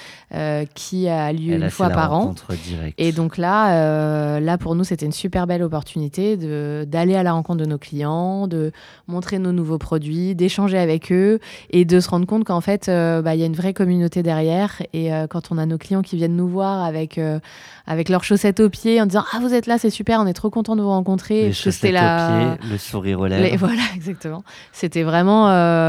qui 0.75 1.09
a 1.09 1.33
lieu 1.33 1.55
une 1.55 1.71
fois 1.71 1.91
par 1.91 2.13
an. 2.13 2.35
Et 2.99 3.13
donc 3.13 3.37
là, 3.37 4.41
là 4.41 4.59
pour 4.59 4.75
nous, 4.75 4.85
c'était 4.85 5.07
une 5.07 5.13
super 5.13 5.47
belle 5.47 5.63
opportunité 5.63 6.37
d'aller 6.87 7.15
à 7.15 7.23
la 7.23 7.33
rencontre 7.33 7.61
de 7.61 7.67
nos 7.67 7.79
clients, 7.79 8.47
de 8.47 8.62
montrer 9.09 9.39
nos 9.39 9.53
nouveaux 9.53 9.79
produits, 9.79 10.35
d'échanger 10.35 10.79
avec 10.79 11.13
eux 11.13 11.41
et 11.71 11.85
de 11.85 12.01
se 12.01 12.09
rendre 12.09 12.27
compte 12.27 12.45
qu'en 12.45 12.61
fait, 12.61 12.89
euh, 12.89 13.23
bah, 13.23 13.35
il 13.35 13.41
y 13.41 13.43
a 13.43 13.47
une 13.47 13.55
vraie 13.55 13.75
communauté 13.75 14.23
derrière. 14.23 14.83
Et 14.93 15.13
euh, 15.13 15.27
quand 15.27 15.51
on 15.51 15.59
a 15.59 15.67
nos 15.67 15.79
clients 15.79 16.03
qui 16.03 16.17
viennent 16.17 16.37
nous 16.37 16.49
voir 16.49 16.85
avec, 16.85 17.19
euh, 17.19 17.41
avec 17.87 18.09
leurs 18.09 18.25
chaussettes 18.25 18.61
aux 18.61 18.71
pieds 18.71 19.01
en 19.01 19.07
disant 19.07 19.25
Ah, 19.33 19.39
vous 19.41 19.55
êtes 19.55 19.67
là, 19.67 19.79
c'est 19.79 19.91
super, 19.91 20.21
on 20.21 20.27
est 20.27 20.33
trop 20.33 20.51
content 20.51 20.77
de 20.77 20.83
vous 20.83 20.89
rencontrer. 20.89 21.47
Les 21.47 21.53
chaussettes 21.53 21.93
la... 21.93 22.55
aux 22.55 22.57
pieds, 22.57 22.71
le 22.71 22.79
sourire 22.79 23.21
aux 23.21 23.27
lèvres. 23.27 23.57
Voilà, 23.59 23.83
exactement. 23.95 24.45
C'était 24.73 25.03
vraiment 25.03 25.49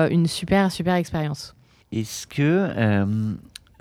une 0.09 0.27
super, 0.27 0.71
super 0.71 0.95
expérience. 0.95 1.55
Est-ce 1.91 2.27
que 2.27 3.05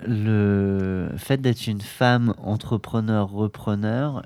le 0.05 1.09
fait 1.17 1.41
d'être 1.41 1.67
une 1.67 1.81
femme 1.81 2.33
entrepreneur-repreneur, 2.43 4.23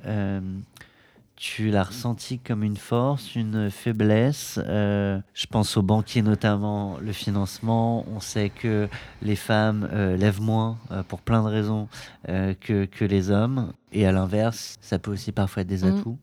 tu 1.37 1.69
l'as 1.69 1.83
ressenti 1.83 2.39
comme 2.39 2.63
une 2.63 2.77
force, 2.77 3.35
une 3.35 3.69
faiblesse? 3.69 4.59
Euh, 4.67 5.19
je 5.35 5.45
pense 5.45 5.77
aux 5.77 5.83
banquiers 5.83 6.23
notamment, 6.23 6.97
le 6.99 7.13
financement. 7.13 8.05
On 8.13 8.19
sait 8.19 8.49
que 8.49 8.89
les 9.21 9.35
femmes 9.35 9.87
euh, 9.93 10.17
lèvent 10.17 10.41
moins 10.41 10.79
euh, 10.91 11.03
pour 11.03 11.21
plein 11.21 11.43
de 11.43 11.47
raisons 11.47 11.87
que, 12.25 12.85
que, 12.85 13.05
les 13.05 13.29
hommes. 13.29 13.71
Et 13.93 14.05
à 14.05 14.11
l'inverse, 14.11 14.77
ça 14.81 14.99
peut 14.99 15.11
aussi 15.11 15.31
parfois 15.31 15.61
être 15.61 15.67
des 15.67 15.83
mm. 15.85 15.99
atouts. 15.99 16.17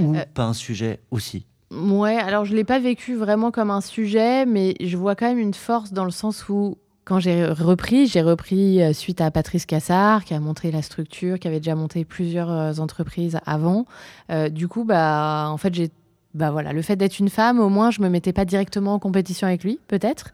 Ou 0.00 0.16
pas 0.34 0.44
un 0.44 0.54
sujet 0.54 1.00
aussi. 1.10 1.46
Ouais, 1.70 2.16
alors 2.16 2.44
je 2.44 2.52
ne 2.52 2.56
l'ai 2.56 2.64
pas 2.64 2.78
vécu 2.78 3.14
vraiment 3.14 3.50
comme 3.50 3.70
un 3.70 3.82
sujet, 3.82 4.46
mais 4.46 4.74
je 4.80 4.96
vois 4.96 5.14
quand 5.14 5.26
même 5.26 5.38
une 5.38 5.54
force 5.54 5.92
dans 5.92 6.04
le 6.04 6.10
sens 6.10 6.48
où 6.48 6.78
quand 7.08 7.20
j'ai 7.20 7.46
repris, 7.46 8.06
j'ai 8.06 8.20
repris 8.20 8.82
euh, 8.82 8.92
suite 8.92 9.22
à 9.22 9.30
Patrice 9.30 9.64
Cassard, 9.64 10.26
qui 10.26 10.34
a 10.34 10.40
montré 10.40 10.70
la 10.70 10.82
structure, 10.82 11.38
qui 11.38 11.48
avait 11.48 11.58
déjà 11.58 11.74
monté 11.74 12.04
plusieurs 12.04 12.50
euh, 12.50 12.74
entreprises 12.74 13.38
avant. 13.46 13.86
Euh, 14.30 14.50
du 14.50 14.68
coup, 14.68 14.84
bah, 14.84 15.46
en 15.48 15.56
fait, 15.56 15.74
j'ai 15.74 15.90
bah 16.34 16.50
voilà, 16.50 16.74
le 16.74 16.82
fait 16.82 16.94
d'être 16.94 17.18
une 17.18 17.30
femme, 17.30 17.58
au 17.58 17.70
moins, 17.70 17.90
je 17.90 18.02
me 18.02 18.10
mettais 18.10 18.34
pas 18.34 18.44
directement 18.44 18.92
en 18.92 18.98
compétition 18.98 19.46
avec 19.46 19.64
lui, 19.64 19.80
peut-être, 19.88 20.30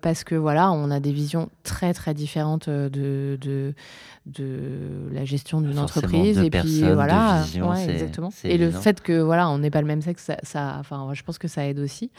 parce 0.00 0.22
que 0.22 0.36
voilà, 0.36 0.70
on 0.70 0.92
a 0.92 1.00
des 1.00 1.10
visions 1.10 1.50
très 1.64 1.92
très 1.92 2.14
différentes 2.14 2.70
de 2.70 3.36
de, 3.40 3.74
de 4.26 4.48
la 5.12 5.24
gestion 5.24 5.60
d'une 5.60 5.80
entreprise 5.80 6.38
et 6.38 6.50
puis 6.50 6.82
voilà, 6.82 7.42
exactement. 7.88 8.30
Et 8.44 8.56
le 8.56 8.70
fait 8.70 9.00
que 9.02 9.20
voilà, 9.20 9.50
on 9.50 9.58
n'est 9.58 9.70
pas 9.70 9.80
le 9.80 9.88
même 9.88 10.02
sexe, 10.02 10.30
ça, 10.44 10.76
enfin, 10.78 11.10
je 11.12 11.22
pense 11.24 11.38
que 11.38 11.48
ça 11.48 11.66
aide 11.66 11.80
aussi. 11.80 12.12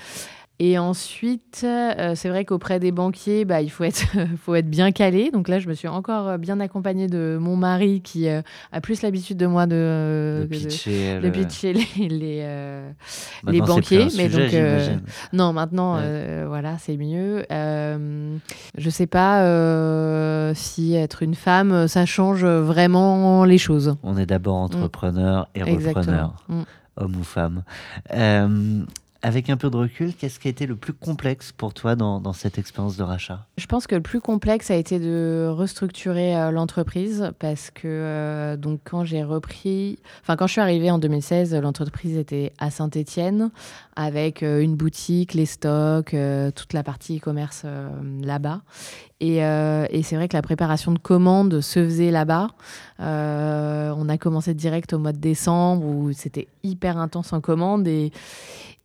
Et 0.59 0.79
ensuite, 0.79 1.61
euh, 1.63 2.13
c'est 2.15 2.29
vrai 2.29 2.43
qu'auprès 2.43 2.79
des 2.79 2.91
banquiers, 2.91 3.45
bah, 3.45 3.61
il 3.61 3.69
faut 3.69 3.83
être, 3.83 4.05
faut 4.43 4.55
être 4.55 4.69
bien 4.69 4.91
calé. 4.91 5.29
Donc 5.29 5.49
là, 5.49 5.59
je 5.59 5.67
me 5.67 5.75
suis 5.75 5.87
encore 5.87 6.27
euh, 6.27 6.37
bien 6.37 6.59
accompagnée 6.59 7.07
de 7.07 7.37
mon 7.39 7.55
mari 7.55 8.01
qui 8.01 8.27
euh, 8.27 8.41
a 8.71 8.81
plus 8.81 9.03
l'habitude 9.03 9.37
de 9.37 9.45
moi 9.45 9.67
de, 9.67 10.47
de 10.49 11.29
pitcher, 11.29 11.73
les, 11.73 12.09
les, 12.09 12.81
les 13.45 13.61
banquiers. 13.61 14.07
Mais 14.17 14.29
donc, 14.29 14.51
non, 15.31 15.53
maintenant, 15.53 15.99
voilà, 16.47 16.77
c'est 16.79 16.97
mieux. 16.97 17.45
je 17.51 18.89
sais 18.89 19.07
pas 19.07 20.53
si 20.55 20.95
être 20.95 21.21
une 21.21 21.35
femme, 21.35 21.87
ça 21.87 22.05
change 22.05 22.45
vraiment 22.45 23.45
les 23.45 23.59
choses. 23.59 23.95
On 24.01 24.17
est 24.17 24.25
d'abord 24.25 24.55
entrepreneur 24.55 25.47
et 25.53 25.61
repreneur, 25.61 26.43
mm. 26.49 26.61
homme 26.97 27.15
ou 27.15 27.23
femme. 27.23 27.63
Avec 29.27 29.49
un 29.49 29.57
peu 29.57 29.69
de 29.69 29.75
recul, 29.75 30.13
qu'est-ce 30.13 30.39
qui 30.39 30.47
a 30.47 30.51
été 30.51 30.65
le 30.65 30.77
plus 30.77 30.93
complexe 30.93 31.51
pour 31.51 31.73
toi 31.73 31.97
dans, 31.97 32.31
cette 32.31 32.57
expérience 32.57 32.95
de 32.95 33.03
rachat? 33.03 33.45
Je 33.57 33.65
pense 33.65 33.85
que 33.85 33.95
le 33.95 34.01
plus 34.01 34.21
complexe 34.21 34.71
a 34.71 34.75
été 34.75 34.99
de 34.99 35.49
restructurer 35.51 36.33
euh, 36.37 36.49
l'entreprise 36.51 37.33
parce 37.37 37.69
que 37.69 37.89
euh, 37.89 38.55
donc 38.55 38.79
quand 38.85 39.03
j'ai 39.03 39.25
repris, 39.25 39.99
enfin 40.21 40.37
quand 40.37 40.47
je 40.47 40.53
suis 40.53 40.61
arrivée 40.61 40.89
en 40.91 40.97
2016, 40.97 41.53
l'entreprise 41.55 42.15
était 42.15 42.53
à 42.57 42.71
Saint-Étienne 42.71 43.51
avec 43.97 44.43
euh, 44.43 44.61
une 44.61 44.77
boutique, 44.77 45.33
les 45.33 45.45
stocks, 45.45 46.15
toute 46.55 46.71
la 46.71 46.83
partie 46.83 47.17
e-commerce 47.17 47.65
là-bas. 48.21 48.61
Et, 49.19 49.37
et 49.39 50.03
c'est 50.03 50.15
vrai 50.15 50.27
que 50.29 50.37
la 50.37 50.43
préparation 50.43 50.93
de 50.93 50.99
commandes 50.99 51.59
se 51.59 51.83
faisait 51.83 52.11
là-bas. 52.11 52.49
on 52.99 54.09
a 54.09 54.17
commencé 54.17 54.53
direct 54.53 54.93
au 54.93 54.99
mois 54.99 55.11
de 55.11 55.17
décembre 55.17 55.85
où 55.85 56.13
c'était 56.13 56.47
hyper 56.63 56.97
intense 56.97 57.33
en 57.33 57.41
commande 57.41 57.87
et 57.87 58.11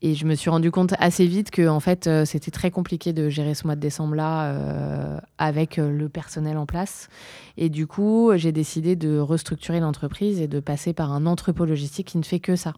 et 0.02 0.16
je 0.16 0.26
me 0.26 0.34
suis 0.34 0.50
rendu 0.50 0.72
compte 0.72 0.94
assez 0.98 1.26
vite 1.26 1.52
que 1.52 1.68
en 1.68 1.78
fait, 1.78 2.08
euh, 2.08 2.24
c'était 2.24 2.50
très 2.50 2.72
compliqué 2.72 3.12
de 3.12 3.28
gérer 3.28 3.54
ce 3.54 3.64
mois 3.66 3.76
de 3.76 3.80
décembre-là 3.80 4.46
euh, 4.46 5.18
avec 5.38 5.78
euh, 5.78 5.90
le 5.90 6.08
personnel 6.08 6.58
en 6.58 6.66
place. 6.66 7.08
Et 7.56 7.68
du 7.68 7.86
coup, 7.86 8.32
j'ai 8.36 8.52
décidé 8.52 8.96
de 8.96 9.18
restructurer 9.18 9.80
l'entreprise 9.80 10.40
et 10.40 10.48
de 10.48 10.60
passer 10.60 10.92
par 10.92 11.12
un 11.12 11.26
entrepôt 11.26 11.64
logistique 11.64 12.08
qui 12.08 12.18
ne 12.18 12.22
fait 12.22 12.40
que 12.40 12.56
ça, 12.56 12.74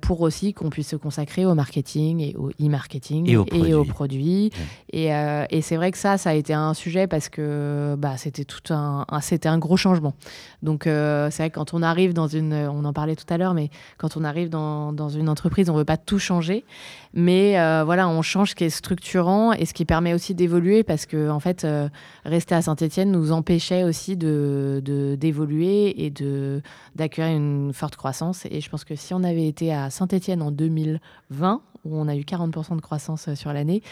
pour 0.00 0.20
aussi 0.20 0.54
qu'on 0.54 0.70
puisse 0.70 0.88
se 0.88 0.96
consacrer 0.96 1.44
au 1.46 1.54
marketing 1.54 2.20
et 2.20 2.36
au 2.36 2.50
e-marketing 2.60 3.28
et, 3.28 3.74
aux 3.74 3.84
produits. 3.84 4.50
Et, 4.92 5.06
et 5.06 5.62
c'est 5.62 5.76
vrai 5.76 5.90
que 5.90 5.98
ça, 5.98 6.18
ça 6.18 6.30
a 6.30 6.34
été 6.34 6.52
un 6.52 6.74
sujet 6.74 7.06
parce 7.06 7.28
que 7.28 7.94
bah, 7.98 8.16
c'était 8.16 8.44
tout 8.44 8.72
un, 8.72 9.06
c'était 9.20 9.48
un 9.48 9.58
gros 9.58 9.76
changement. 9.76 10.14
Donc 10.62 10.82
c'est 10.84 11.36
vrai 11.36 11.50
que 11.50 11.54
quand 11.54 11.74
on 11.74 11.82
arrive 11.82 12.12
dans 12.12 12.28
une, 12.28 12.54
on 12.54 12.84
en 12.84 12.92
parlait 12.92 13.16
tout 13.16 13.32
à 13.32 13.38
l'heure, 13.38 13.54
mais 13.54 13.70
quand 13.98 14.16
on 14.16 14.24
arrive 14.24 14.48
dans, 14.48 14.92
dans 14.92 15.08
une 15.08 15.28
entreprise, 15.28 15.70
on 15.70 15.76
veut 15.76 15.84
pas 15.84 15.96
tout 15.96 16.18
changer 16.18 16.64
mais 17.12 17.58
euh, 17.58 17.82
voilà, 17.84 18.08
on 18.08 18.22
change 18.22 18.50
ce 18.50 18.54
qui 18.54 18.64
est 18.64 18.70
structurant 18.70 19.52
et 19.52 19.66
ce 19.66 19.74
qui 19.74 19.84
permet 19.84 20.14
aussi 20.14 20.34
d'évoluer 20.34 20.84
parce 20.84 21.06
que 21.06 21.28
en 21.28 21.40
fait, 21.40 21.64
euh, 21.64 21.88
rester 22.24 22.54
à 22.54 22.62
Saint-Etienne 22.62 23.10
nous 23.10 23.32
empêchait 23.32 23.82
aussi 23.82 23.89
de 24.16 25.16
d'évoluer 25.18 26.04
et 26.04 26.10
de 26.10 26.62
d'accueillir 26.94 27.36
une 27.36 27.72
forte 27.72 27.96
croissance. 27.96 28.46
Et 28.50 28.60
je 28.60 28.70
pense 28.70 28.84
que 28.84 28.96
si 28.96 29.14
on 29.14 29.22
avait 29.22 29.46
été 29.46 29.72
à 29.72 29.90
Saint-Etienne 29.90 30.42
en 30.42 30.50
2020, 30.50 31.62
où 31.84 31.96
on 31.96 32.08
a 32.08 32.16
eu 32.16 32.22
40% 32.22 32.76
de 32.76 32.80
croissance 32.80 33.28
euh, 33.28 33.34
sur 33.34 33.52
l'année, 33.52 33.82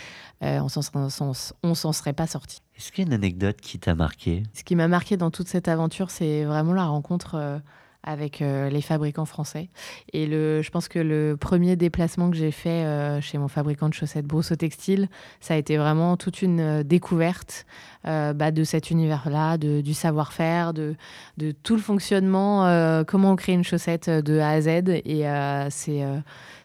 on 0.42 0.68
s'en 0.68 1.92
serait 1.92 2.12
pas 2.12 2.26
sorti. 2.26 2.60
Est-ce 2.76 2.92
qu'il 2.92 3.04
y 3.04 3.06
a 3.06 3.08
une 3.08 3.14
anecdote 3.14 3.60
qui 3.60 3.78
t'a 3.78 3.94
marqué 3.94 4.42
Ce 4.52 4.62
qui 4.62 4.76
m'a 4.76 4.88
marqué 4.88 5.16
dans 5.16 5.30
toute 5.30 5.48
cette 5.48 5.68
aventure, 5.68 6.10
c'est 6.10 6.44
vraiment 6.44 6.74
la 6.74 6.84
rencontre 6.84 7.60
avec 8.04 8.40
euh, 8.40 8.70
les 8.70 8.80
fabricants 8.80 9.24
français. 9.24 9.68
Et 10.12 10.26
le, 10.26 10.62
je 10.62 10.70
pense 10.70 10.88
que 10.88 10.98
le 10.98 11.36
premier 11.38 11.76
déplacement 11.76 12.30
que 12.30 12.36
j'ai 12.36 12.52
fait 12.52 12.84
euh, 12.84 13.20
chez 13.20 13.38
mon 13.38 13.48
fabricant 13.48 13.88
de 13.88 13.94
chaussettes 13.94 14.24
Brousseau 14.24 14.56
Textile, 14.56 15.08
ça 15.40 15.54
a 15.54 15.56
été 15.56 15.76
vraiment 15.76 16.16
toute 16.16 16.40
une 16.42 16.60
euh, 16.60 16.82
découverte 16.82 17.66
bah, 18.04 18.52
de 18.52 18.64
cet 18.64 18.90
univers-là, 18.90 19.58
du 19.58 19.92
savoir-faire, 19.92 20.72
de, 20.72 20.94
de, 21.36 21.50
tout 21.50 21.74
le 21.74 21.82
fonctionnement, 21.82 22.62
comment 23.06 23.32
on 23.32 23.36
crée 23.36 23.52
une 23.52 23.64
chaussette 23.64 24.08
de 24.08 24.38
A 24.38 24.48
à 24.48 24.60
Z. 24.62 24.68
Et 25.04 25.24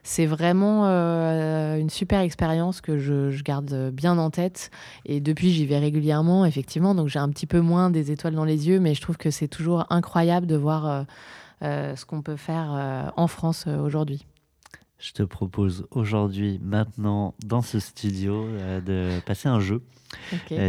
c'est 0.03 0.25
vraiment 0.25 0.85
une 0.85 1.89
super 1.89 2.21
expérience 2.21 2.79
que 2.79 2.97
je, 2.97 3.41
garde 3.43 3.89
bien 3.91 4.17
en 4.19 4.29
tête. 4.29 4.71
Et 5.05 5.19
depuis, 5.19 5.51
j'y 5.51 5.65
vais 5.65 5.79
régulièrement, 5.79 6.45
effectivement. 6.45 6.95
Donc 6.95 7.09
j'ai 7.09 7.19
un 7.19 7.29
petit 7.29 7.47
peu 7.47 7.59
moins 7.59 7.89
des 7.89 8.09
étoiles 8.11 8.35
dans 8.35 8.45
les 8.45 8.69
yeux, 8.69 8.79
mais 8.79 8.93
je 8.93 9.01
trouve 9.01 9.17
que 9.17 9.29
c'est 9.29 9.49
toujours 9.49 9.85
incroyable 9.89 10.47
de 10.47 10.55
voir 10.55 11.05
ce 11.63 12.05
qu'on 12.05 12.21
peut 12.21 12.35
faire 12.35 12.73
euh, 12.73 13.09
en 13.15 13.27
France 13.27 13.65
euh, 13.67 13.77
aujourd'hui. 13.77 14.25
Je 14.99 15.11
te 15.11 15.23
propose 15.23 15.85
aujourd'hui, 15.91 16.59
maintenant, 16.61 17.35
dans 17.43 17.61
ce 17.61 17.79
studio, 17.79 18.47
de 18.85 19.19
passer 19.25 19.49
un 19.49 19.59
jeu. 19.59 19.83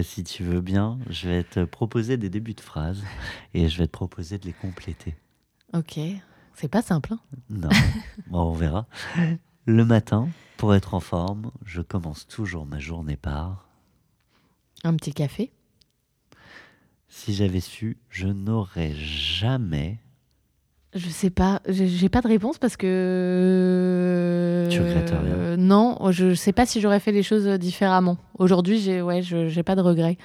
si 0.02 0.24
tu 0.24 0.42
veux 0.42 0.61
bien, 0.61 0.98
je 1.09 1.28
vais 1.28 1.44
te 1.44 1.64
proposer 1.64 2.16
des 2.16 2.30
débuts 2.30 2.54
de 2.54 2.61
phrases 2.61 3.04
et 3.52 3.68
je 3.68 3.78
vais 3.78 3.87
te 3.87 3.92
proposer 3.92 4.38
de 4.38 4.46
les 4.46 4.52
compléter. 4.52 5.14
Ok, 5.72 6.00
c'est 6.54 6.68
pas 6.68 6.83
simple. 6.83 7.12
Hein 7.12 7.20
non, 7.48 7.68
bon, 8.26 8.40
on 8.40 8.52
verra. 8.54 8.88
Le 9.66 9.85
matin, 9.85 10.28
pour 10.57 10.74
être 10.74 10.94
en 10.94 11.00
forme, 11.00 11.52
je 11.64 11.80
commence 11.80 12.26
toujours 12.26 12.66
ma 12.66 12.80
journée 12.80 13.16
par. 13.16 13.68
Un 14.83 14.96
petit 14.96 15.12
café. 15.12 15.52
Si 17.09 17.35
j'avais 17.35 17.61
su, 17.61 17.98
je 18.11 18.26
n'aurais 18.26 18.92
jamais 18.94 20.00
je 20.94 21.09
sais 21.09 21.30
pas, 21.30 21.61
j'ai 21.66 22.09
pas 22.09 22.20
de 22.20 22.28
réponse 22.28 22.59
parce 22.59 22.76
que. 22.76 24.68
Tu 24.70 24.80
regrettes 24.80 25.11
rien 25.11 25.35
euh, 25.35 25.57
Non, 25.57 25.98
je 26.11 26.35
sais 26.35 26.52
pas 26.52 26.66
si 26.66 26.80
j'aurais 26.80 27.00
fait 27.00 27.11
les 27.11 27.24
choses 27.24 27.46
différemment. 27.59 28.16
Aujourd'hui, 28.38 28.78
j'ai 28.78 29.02
ouais, 29.02 29.20
j'ai 29.22 29.62
pas 29.64 29.74
de 29.74 29.80
regrets. 29.80 30.16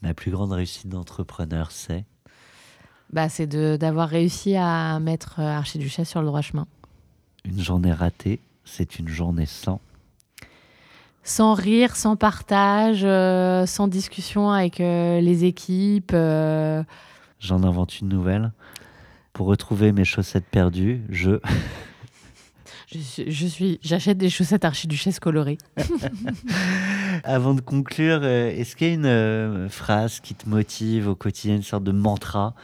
Ma 0.00 0.14
plus 0.14 0.30
grande 0.30 0.52
réussite 0.52 0.88
d'entrepreneur, 0.88 1.72
c'est? 1.72 2.04
Bah, 3.12 3.28
C'est 3.28 3.46
d'avoir 3.46 4.08
réussi 4.08 4.54
à 4.56 5.00
mettre 5.00 5.40
Archiduchesse 5.40 6.08
sur 6.08 6.20
le 6.20 6.26
droit 6.26 6.42
chemin. 6.42 6.66
Une 7.44 7.60
journée 7.60 7.92
ratée, 7.92 8.38
c'est 8.64 9.00
une 9.00 9.08
journée 9.08 9.46
sans? 9.46 9.80
Sans 11.24 11.54
rire, 11.54 11.96
sans 11.96 12.16
partage, 12.16 13.02
euh, 13.04 13.66
sans 13.66 13.88
discussion 13.88 14.50
avec 14.50 14.80
euh, 14.80 15.20
les 15.20 15.44
équipes. 15.44 16.12
J'en 17.40 17.64
invente 17.64 18.00
une 18.00 18.08
nouvelle? 18.08 18.52
Pour 19.32 19.46
retrouver 19.46 19.92
mes 19.92 20.04
chaussettes 20.04 20.46
perdues, 20.50 21.02
je. 21.08 21.40
Je 22.94 23.46
suis, 23.46 23.80
j'achète 23.82 24.18
des 24.18 24.28
chaussettes 24.28 24.66
archiduchesse 24.66 25.18
colorées. 25.18 25.56
Avant 27.24 27.54
de 27.54 27.62
conclure, 27.62 28.20
euh, 28.22 28.50
est-ce 28.50 28.76
qu'il 28.76 28.86
y 28.86 28.90
a 28.90 28.92
une 28.92 29.06
euh, 29.06 29.68
phrase 29.70 30.20
qui 30.20 30.34
te 30.34 30.46
motive 30.46 31.08
au 31.08 31.14
quotidien, 31.14 31.56
une 31.56 31.62
sorte 31.62 31.84
de 31.84 31.92
mantra 31.92 32.54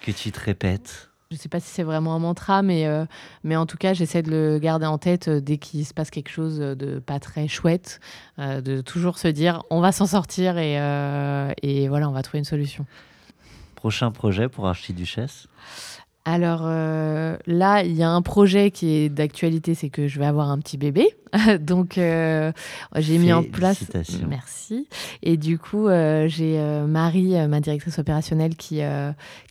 que 0.00 0.12
tu 0.12 0.32
te 0.32 0.40
répètes? 0.40 1.10
Je 1.30 1.36
ne 1.36 1.40
sais 1.40 1.50
pas 1.50 1.60
si 1.60 1.68
c'est 1.68 1.82
vraiment 1.82 2.14
un 2.14 2.18
mantra, 2.18 2.62
mais, 2.62 2.86
euh, 2.86 3.04
mais 3.44 3.54
en 3.54 3.66
tout 3.66 3.76
cas, 3.76 3.92
j'essaie 3.92 4.22
de 4.22 4.30
le 4.30 4.58
garder 4.58 4.86
en 4.86 4.96
tête 4.96 5.28
dès 5.28 5.58
qu'il 5.58 5.84
se 5.84 5.92
passe 5.92 6.08
quelque 6.08 6.30
chose 6.30 6.58
de 6.58 6.98
pas 6.98 7.20
très 7.20 7.48
chouette, 7.48 8.00
de 8.38 8.80
toujours 8.80 9.18
se 9.18 9.28
dire 9.28 9.62
on 9.68 9.80
va 9.82 9.92
s'en 9.92 10.06
sortir 10.06 10.56
et, 10.56 10.76
et 11.62 11.88
voilà, 11.88 12.08
on 12.08 12.12
va 12.12 12.22
trouver 12.22 12.38
une 12.38 12.46
solution. 12.46 12.86
Prochain 13.78 14.10
projet 14.10 14.48
pour 14.48 14.66
Archiduchesse? 14.66 15.46
Alors 16.24 16.60
euh, 16.64 17.38
là, 17.46 17.84
il 17.84 17.94
y 17.94 18.02
a 18.02 18.10
un 18.10 18.20
projet 18.20 18.70
qui 18.70 18.90
est 18.90 19.08
d'actualité, 19.08 19.74
c'est 19.74 19.88
que 19.88 20.08
je 20.08 20.18
vais 20.18 20.26
avoir 20.26 20.50
un 20.50 20.58
petit 20.58 20.76
bébé. 20.76 21.16
Donc 21.60 21.96
euh, 21.96 22.52
j'ai 22.96 23.16
mis 23.16 23.32
en 23.32 23.42
place. 23.42 23.82
Merci. 24.28 24.88
Et 25.22 25.38
du 25.38 25.58
coup, 25.58 25.88
euh, 25.88 26.28
j'ai 26.28 26.60
Marie, 26.86 27.34
ma 27.48 27.60
directrice 27.60 27.98
opérationnelle, 27.98 28.56
qui 28.56 28.82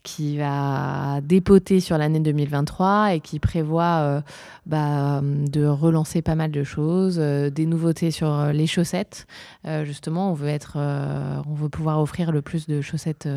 qui 0.04 0.38
va 0.38 1.20
dépoter 1.24 1.80
sur 1.80 1.98
l'année 1.98 2.20
2023 2.20 3.16
et 3.16 3.22
qui 3.22 3.40
prévoit 3.40 4.22
bah, 4.68 5.22
de 5.24 5.66
relancer 5.66 6.22
pas 6.22 6.36
mal 6.36 6.52
de 6.52 6.64
choses, 6.64 7.18
des 7.18 7.66
nouveautés 7.66 8.12
sur 8.12 8.48
les 8.54 8.68
chaussettes. 8.68 9.26
justement, 9.84 10.30
on 10.30 10.34
veut 10.34 10.50
être, 10.50 10.78
on 10.78 11.54
veut 11.56 11.70
pouvoir 11.70 12.00
offrir 12.02 12.32
le 12.32 12.44
plus 12.44 12.68
de 12.68 12.82
chaussettes 12.82 13.28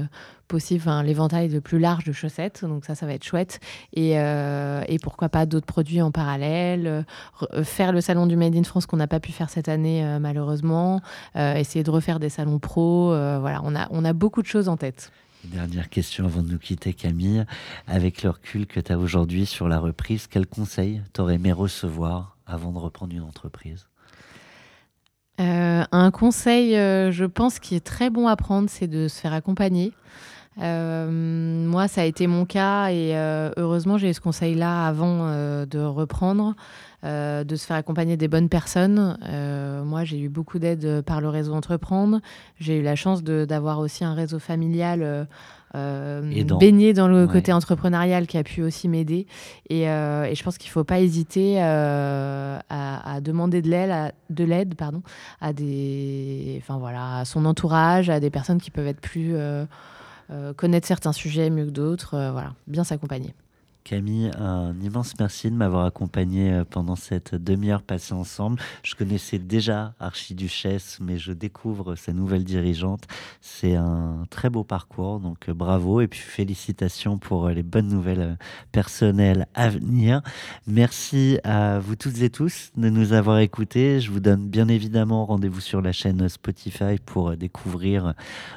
possible, 0.50 0.84
l'éventail 1.04 1.48
le 1.48 1.60
plus 1.60 1.78
large 1.78 2.04
de 2.04 2.12
chaussettes. 2.12 2.64
Donc 2.64 2.84
ça, 2.84 2.94
ça 2.94 3.06
va 3.06 3.14
être 3.14 3.24
chouette. 3.24 3.60
Et, 3.94 4.18
euh, 4.18 4.82
et 4.88 4.98
pourquoi 4.98 5.28
pas 5.28 5.46
d'autres 5.46 5.66
produits 5.66 6.02
en 6.02 6.10
parallèle. 6.10 6.86
Euh, 6.86 7.02
euh, 7.54 7.64
faire 7.64 7.92
le 7.92 8.00
salon 8.00 8.26
du 8.26 8.36
Made 8.36 8.56
in 8.56 8.64
France 8.64 8.84
qu'on 8.84 8.96
n'a 8.96 9.06
pas 9.06 9.20
pu 9.20 9.32
faire 9.32 9.48
cette 9.48 9.68
année, 9.68 10.04
malheureusement. 10.20 11.00
essayer 11.36 11.84
de 11.84 11.90
refaire 11.90 12.18
des 12.18 12.28
salons 12.28 12.58
pro. 12.58 13.08
voilà, 13.08 13.60
on 13.64 13.74
a, 13.74 13.86
on 13.90 14.04
a 14.04 14.12
beaucoup 14.12 14.42
de 14.42 14.46
choses 14.46 14.68
en 14.68 14.76
tête. 14.76 15.12
Dernière 15.44 15.88
question 15.88 16.26
avant 16.26 16.42
de 16.42 16.50
nous 16.50 16.58
quitter, 16.58 16.92
Camille. 16.92 17.44
Avec 17.86 18.22
le 18.22 18.30
recul 18.30 18.66
que 18.66 18.80
tu 18.80 18.92
as 18.92 18.98
aujourd'hui 18.98 19.46
sur 19.46 19.68
la 19.68 19.78
reprise, 19.78 20.26
quel 20.26 20.46
conseil 20.46 21.00
t'aurais 21.12 21.36
aimé 21.36 21.52
recevoir 21.52 22.36
avant 22.46 22.72
de 22.72 22.78
reprendre 22.78 23.14
une 23.14 23.22
entreprise? 23.22 23.86
Un 25.38 26.10
conseil, 26.10 26.72
je 26.72 27.24
pense, 27.24 27.58
qui 27.58 27.74
est 27.74 27.84
très 27.84 28.10
bon 28.10 28.26
à 28.26 28.36
prendre, 28.36 28.68
c'est 28.68 28.88
de 28.88 29.08
se 29.08 29.20
faire 29.20 29.32
accompagner. 29.32 29.92
Euh, 30.58 31.08
moi, 31.10 31.88
ça 31.88 32.02
a 32.02 32.04
été 32.04 32.26
mon 32.26 32.44
cas 32.44 32.88
et 32.90 33.16
euh, 33.16 33.50
heureusement, 33.56 33.98
j'ai 33.98 34.10
eu 34.10 34.14
ce 34.14 34.20
conseil-là 34.20 34.86
avant 34.86 35.20
euh, 35.22 35.64
de 35.64 35.78
reprendre, 35.78 36.54
de 37.02 37.56
se 37.56 37.64
faire 37.64 37.76
accompagner 37.76 38.18
des 38.18 38.28
bonnes 38.28 38.50
personnes. 38.50 39.16
moi, 39.86 40.04
j'ai 40.04 40.18
eu 40.18 40.28
beaucoup 40.28 40.58
d'aide 40.58 41.02
par 41.02 41.20
le 41.20 41.28
réseau 41.28 41.54
Entreprendre. 41.54 42.20
J'ai 42.58 42.78
eu 42.78 42.82
la 42.82 42.94
chance 42.94 43.22
d'avoir 43.22 43.78
aussi 43.78 44.04
un 44.04 44.12
réseau 44.12 44.38
familial. 44.38 45.26
baigné 45.72 46.92
dans 46.92 47.08
le 47.08 47.26
côté 47.26 47.54
entrepreneurial 47.54 48.26
qui 48.26 48.36
a 48.36 48.42
pu 48.42 48.62
aussi 48.62 48.86
m'aider. 48.86 49.26
Et, 49.70 49.84
je 49.84 50.42
pense 50.42 50.58
qu'il 50.58 50.68
ne 50.68 50.72
faut 50.72 50.84
pas 50.84 51.00
hésiter 51.00 51.58
à, 51.62 52.60
à, 52.68 53.20
demander 53.22 53.62
de 53.62 53.70
l'aide, 53.70 54.12
de 54.28 54.44
l'aide, 54.44 54.74
pardon, 54.74 55.02
à 55.40 55.54
des, 55.54 56.60
enfin 56.60 56.76
voilà, 56.76 57.20
à 57.20 57.24
son 57.24 57.46
entourage, 57.46 58.10
à 58.10 58.20
des 58.20 58.30
personnes 58.30 58.60
qui 58.60 58.70
peuvent 58.70 58.88
être 58.88 59.00
plus 59.00 59.34
connaître 60.56 60.86
certains 60.86 61.12
sujets 61.12 61.50
mieux 61.50 61.66
que 61.66 61.70
d'autres, 61.70 62.14
euh, 62.14 62.32
voilà, 62.32 62.54
bien 62.66 62.84
s'accompagner. 62.84 63.34
Camille, 63.84 64.30
un 64.38 64.74
immense 64.80 65.14
merci 65.18 65.50
de 65.50 65.56
m'avoir 65.56 65.84
accompagné 65.84 66.52
euh, 66.52 66.64
pendant 66.68 66.96
cette 66.96 67.34
demi-heure 67.34 67.82
passée 67.82 68.14
ensemble. 68.14 68.60
Je 68.82 68.94
connaissais 68.94 69.38
déjà 69.38 69.94
Archiduchesse, 69.98 70.98
mais 71.00 71.18
je 71.18 71.32
découvre 71.32 71.94
sa 71.94 72.12
nouvelle 72.12 72.44
dirigeante. 72.44 73.04
C'est 73.40 73.74
un 73.74 74.24
très 74.30 74.50
beau 74.50 74.64
parcours, 74.64 75.20
donc 75.20 75.48
euh, 75.48 75.54
bravo 75.54 76.00
et 76.00 76.08
puis 76.08 76.20
félicitations 76.20 77.18
pour 77.18 77.46
euh, 77.46 77.52
les 77.52 77.62
bonnes 77.62 77.88
nouvelles 77.88 78.38
personnelles 78.72 79.46
à 79.54 79.68
venir. 79.68 80.22
Merci 80.66 81.38
à 81.44 81.78
vous 81.78 81.96
toutes 81.96 82.22
et 82.22 82.30
tous 82.30 82.70
de 82.76 82.90
nous 82.90 83.12
avoir 83.12 83.38
écoutés. 83.38 84.00
Je 84.00 84.10
vous 84.10 84.20
donne 84.20 84.48
bien 84.48 84.68
évidemment 84.68 85.26
rendez-vous 85.26 85.60
sur 85.60 85.80
la 85.80 85.92
chaîne 85.92 86.28
Spotify 86.28 86.98
pour 87.04 87.36
découvrir 87.36 88.14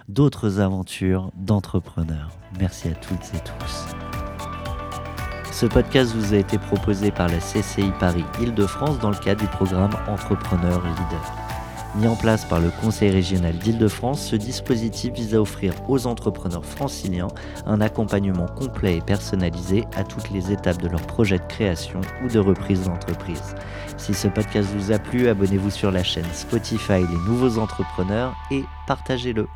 d'autres 0.10 0.60
aventures 0.60 1.32
d'entrepreneurs. 1.36 2.30
Merci 2.60 2.90
à 2.90 2.96
toutes 2.96 3.34
et 3.34 3.40
tous. 3.40 4.03
Ce 5.54 5.68
podcast 5.68 6.16
vous 6.16 6.34
a 6.34 6.38
été 6.38 6.58
proposé 6.58 7.12
par 7.12 7.28
la 7.28 7.38
CCI 7.38 7.92
Paris 8.00 8.26
Île-de-France 8.42 8.98
dans 8.98 9.12
le 9.12 9.16
cadre 9.16 9.42
du 9.42 9.48
programme 9.48 9.92
Entrepreneur 10.08 10.82
Leader. 10.82 11.34
Mis 11.96 12.08
en 12.08 12.16
place 12.16 12.44
par 12.44 12.60
le 12.60 12.72
Conseil 12.82 13.12
régional 13.12 13.56
d'Île-de-France, 13.60 14.30
ce 14.30 14.36
dispositif 14.36 15.14
vise 15.14 15.36
à 15.36 15.42
offrir 15.42 15.76
aux 15.88 16.08
entrepreneurs 16.08 16.66
franciliens 16.66 17.28
un 17.68 17.82
accompagnement 17.82 18.48
complet 18.48 18.98
et 18.98 19.02
personnalisé 19.02 19.86
à 19.96 20.04
toutes 20.04 20.32
les 20.32 20.52
étapes 20.52 20.82
de 20.82 20.88
leur 20.88 21.02
projet 21.02 21.38
de 21.38 21.46
création 21.46 22.02
ou 22.26 22.30
de 22.30 22.40
reprise 22.40 22.86
d'entreprise. 22.86 23.56
Si 23.98 24.16
ce 24.16 24.30
podcast 24.30 24.68
vous 24.76 24.92
a 24.92 24.98
plu, 24.98 25.28
abonnez-vous 25.28 25.70
sur 25.70 25.92
la 25.92 26.04
chaîne 26.04 26.26
Spotify 26.34 27.02
Les 27.02 27.30
Nouveaux 27.30 27.60
Entrepreneurs 27.60 28.34
et 28.50 28.64
partagez-le. 28.88 29.48